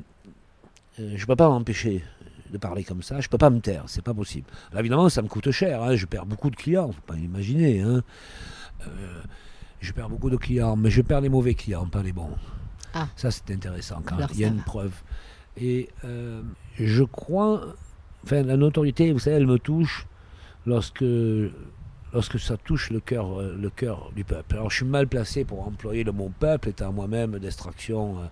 [1.01, 2.05] euh, je ne peux pas m'empêcher
[2.51, 4.47] de parler comme ça, je ne peux pas me taire, c'est pas possible.
[4.71, 7.81] Alors évidemment, ça me coûte cher, hein, je perds beaucoup de clients, faut pas imaginer.
[7.81, 8.03] Hein.
[8.87, 9.23] Euh,
[9.81, 12.37] je perds beaucoup de clients, mais je perds les mauvais clients, pas les bons.
[12.93, 13.09] Ah.
[13.17, 14.93] Ça, c'est intéressant quand il y a une preuve.
[15.57, 15.89] Et
[16.79, 17.75] je crois,
[18.23, 20.07] enfin, la notoriété, vous savez, elle me touche
[20.67, 21.05] lorsque
[22.15, 24.55] lorsque ça touche le cœur, euh, le cœur du peuple.
[24.55, 28.27] Alors je suis mal placé pour employer le mot peuple, étant moi-même d'extraction euh,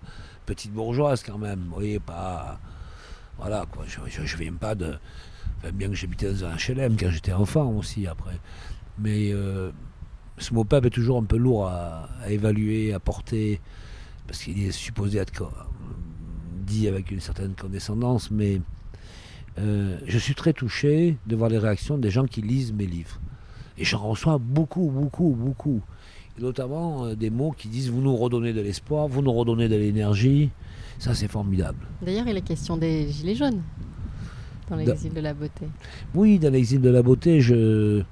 [0.45, 1.59] petite bourgeoise quand même.
[1.67, 2.59] Vous voyez, pas.
[3.37, 3.83] Voilà, quoi.
[3.85, 4.95] Je viens pas de.
[5.73, 8.39] bien que j'habitais dans un HLM quand j'étais enfant aussi après.
[8.97, 9.71] Mais euh,
[10.37, 13.59] ce mot peuple est toujours un peu lourd à, évaluer, à porter,
[14.27, 15.51] parce qu'il est supposé être
[16.65, 18.61] dit avec une certaine condescendance, mais.
[19.57, 23.19] je suis très touché de voir les réactions des gens qui lisent mes livres.
[23.77, 25.81] Et j'en reçois beaucoup, beaucoup, beaucoup.
[26.37, 29.69] Et notamment euh, des mots qui disent vous nous redonnez de l'espoir, vous nous redonnez
[29.69, 30.49] de l'énergie.
[30.99, 31.79] Ça, c'est formidable.
[32.01, 33.61] D'ailleurs, il est question des gilets jaunes
[34.69, 35.67] dans l'exil de la beauté.
[36.13, 38.03] Oui, dans l'exil de la beauté, je,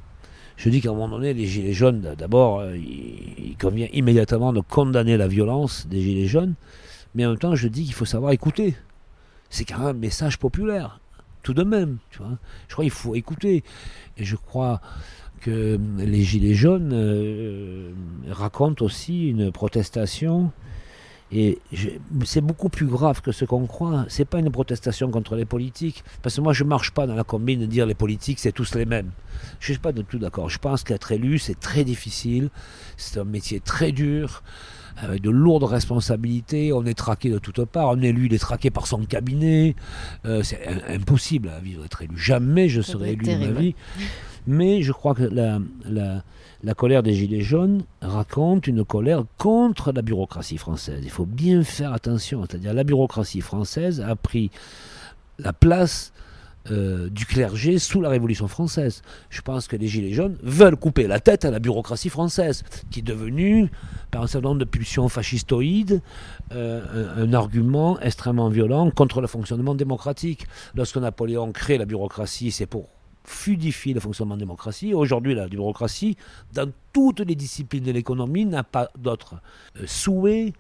[0.58, 4.62] je dis qu'à un moment donné, les gilets jaunes, d'abord, euh, il, convient immédiatement de
[4.62, 6.56] condamner la violence des gilets jaunes,
[7.16, 8.76] mais en même temps, je dis qu'il faut savoir écouter.
[9.50, 11.00] C'est quand même un message populaire,
[11.44, 11.98] tout de même.
[12.10, 12.38] Tu vois
[12.68, 13.64] je crois qu'il faut écouter.
[14.18, 14.82] Et je crois
[15.42, 17.92] que les Gilets jaunes euh,
[18.30, 20.52] racontent aussi une protestation.
[21.34, 21.60] Et
[22.26, 24.06] c'est beaucoup plus grave que ce qu'on croit.
[24.10, 26.04] C'est pas une protestation contre les politiques.
[26.22, 28.76] Parce que moi, je marche pas dans la combine de dire les politiques, c'est tous
[28.76, 29.12] les mêmes.
[29.60, 30.50] Je suis pas du tout d'accord.
[30.50, 32.50] Je pense qu'être élu, c'est très difficile.
[32.98, 34.44] C'est un métier très dur
[34.98, 38.70] avec de lourdes responsabilités, on est traqué de toutes parts, un élu il est traqué
[38.70, 39.76] par son cabinet,
[40.26, 42.18] euh, c'est impossible à vivre être élu.
[42.18, 43.76] Jamais je serai élu de ma vie.
[44.48, 50.58] Mais je crois que la, colère des Gilets jaunes raconte une colère contre la bureaucratie
[50.58, 51.02] française.
[51.04, 52.46] Il faut bien faire attention.
[52.48, 54.52] C'est-à-dire la bureaucratie française a pris
[55.40, 56.14] la place
[56.70, 59.02] euh, du clergé sous la Révolution française.
[59.32, 63.00] Je pense que les Gilets jaunes veulent couper la tête à la bureaucratie française, qui
[63.00, 63.72] est devenue,
[64.12, 66.02] par un certain nombre de pulsions fascistoïdes,
[66.52, 70.46] euh, un, argument extrêmement violent contre le fonctionnement démocratique.
[70.76, 72.90] Lorsque Napoléon crée la bureaucratie, c'est pour
[73.24, 74.94] fluidifier le fonctionnement de la démocratie.
[74.94, 76.18] Aujourd'hui, la bureaucratie,
[76.54, 79.36] dans toutes les disciplines de l'économie, n'a pas d'autre
[79.80, 80.54] euh, souhait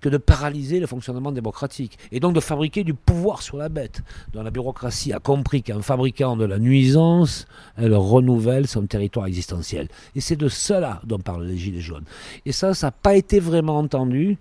[0.00, 4.02] que de paralyser le fonctionnement démocratique et donc de fabriquer du pouvoir sur la bête.
[4.34, 7.46] dont la bureaucratie a compris qu'en fabriquant de la nuisance,
[7.78, 9.88] elle renouvelle son territoire existentiel.
[10.14, 12.04] Et c'est de cela dont parlent les Gilets jaunes.
[12.44, 14.36] Et ça, ça n'a pas été vraiment entendu.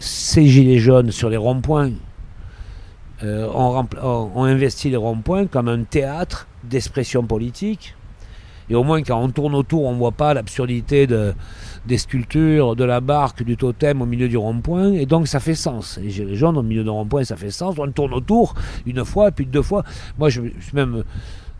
[0.00, 1.92] Ces Gilets jaunes sur les ronds-points
[3.22, 7.94] euh, ont, ont investi les ronds-points comme un théâtre d'expression politique.
[8.70, 11.34] Et au moins, quand on tourne autour, on ne voit pas l'absurdité de,
[11.86, 15.54] des sculptures, de la barque, du totem au milieu du rond-point, et donc ça fait
[15.54, 15.98] sens.
[16.02, 17.74] Les gilets jaunes au milieu du rond-point, ça fait sens.
[17.78, 18.54] On tourne autour
[18.86, 19.84] une fois, puis deux fois.
[20.18, 21.04] Moi, je me suis même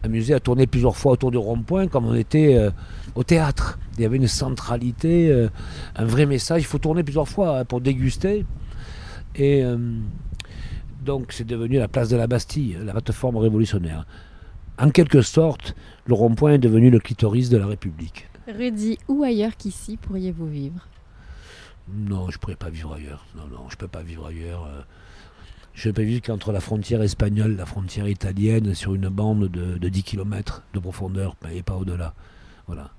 [0.02, 2.70] amusé à tourner plusieurs fois autour du rond-point, comme on était euh,
[3.14, 3.78] au théâtre.
[3.96, 5.48] Il y avait une centralité, euh,
[5.96, 6.62] un vrai message.
[6.62, 8.44] Il faut tourner plusieurs fois hein, pour déguster.
[9.34, 9.76] Et euh,
[11.04, 14.06] donc, c'est devenu la place de la Bastille, la plateforme révolutionnaire.
[14.78, 15.74] En quelque sorte,
[16.06, 18.28] le rond-point est devenu le clitoris de la République.
[18.48, 20.88] Rudy, où ailleurs qu'ici pourriez-vous vivre?
[21.88, 23.24] Non, je ne pourrais pas vivre ailleurs.
[23.36, 24.68] Non, non, je ne peux pas vivre ailleurs.
[25.74, 29.48] Je ne peux vivre qu'entre la frontière espagnole et la frontière italienne sur une bande
[29.48, 32.14] de, de 10 km de profondeur et pas au-delà.
[32.66, 32.90] Voilà.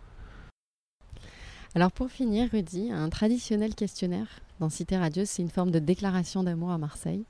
[1.73, 4.27] Alors pour finir, Rudy, un traditionnel questionnaire
[4.59, 7.25] dans Cité Radio, c'est une forme de déclaration d'amour à Marseille.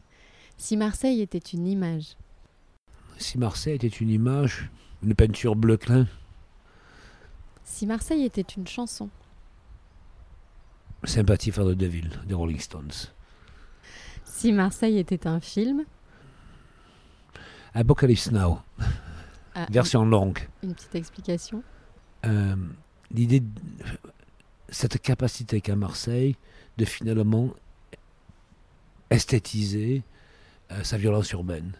[0.57, 2.15] Si Marseille était une image
[3.17, 4.69] Si Marseille était une image,
[5.03, 6.07] une peinture bleu clin,
[7.65, 9.09] si Marseille était une chanson
[11.03, 13.09] Sympathie for the Devil des Rolling Stones.
[14.23, 15.83] Si Marseille était un film
[17.73, 18.59] Apocalypse Now.
[19.55, 20.39] Ah, Version une, longue.
[20.63, 21.63] Une petite explication
[22.25, 22.55] euh,
[23.11, 23.43] L'idée,
[24.69, 26.35] cette capacité qu'a Marseille
[26.77, 27.49] de finalement
[29.09, 30.03] esthétiser
[30.71, 31.73] euh, sa violence urbaine.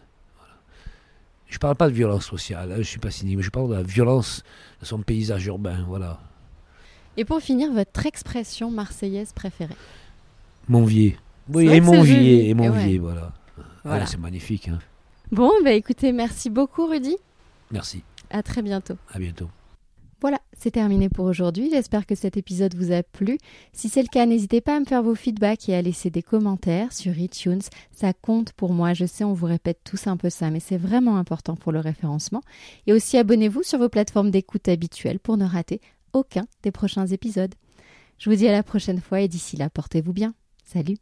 [1.48, 3.50] Je ne parle pas de violence sociale, hein, je ne suis pas cynique, mais je
[3.50, 4.42] parle de la violence
[4.80, 6.18] de son paysage urbain, voilà.
[7.16, 9.76] Et pour finir, votre expression marseillaise préférée
[10.68, 11.16] Monvier.
[11.48, 13.32] Oui, et Monvier, et Monvier, voilà.
[13.84, 14.02] voilà.
[14.02, 14.68] Ah, c'est magnifique.
[14.68, 14.80] Hein.
[15.30, 17.16] Bon, bah écoutez, merci beaucoup Rudy.
[17.70, 18.02] Merci.
[18.30, 18.96] À très bientôt.
[19.12, 19.48] À bientôt.
[20.20, 21.68] Voilà, c'est terminé pour aujourd'hui.
[21.70, 23.38] J'espère que cet épisode vous a plu.
[23.72, 26.22] Si c'est le cas, n'hésitez pas à me faire vos feedbacks et à laisser des
[26.22, 27.60] commentaires sur iTunes.
[27.92, 28.94] Ça compte pour moi.
[28.94, 31.80] Je sais, on vous répète tous un peu ça, mais c'est vraiment important pour le
[31.80, 32.40] référencement.
[32.86, 35.80] Et aussi, abonnez-vous sur vos plateformes d'écoute habituelles pour ne rater
[36.14, 37.54] aucun des prochains épisodes.
[38.18, 40.34] Je vous dis à la prochaine fois et d'ici là, portez-vous bien.
[40.64, 40.96] Salut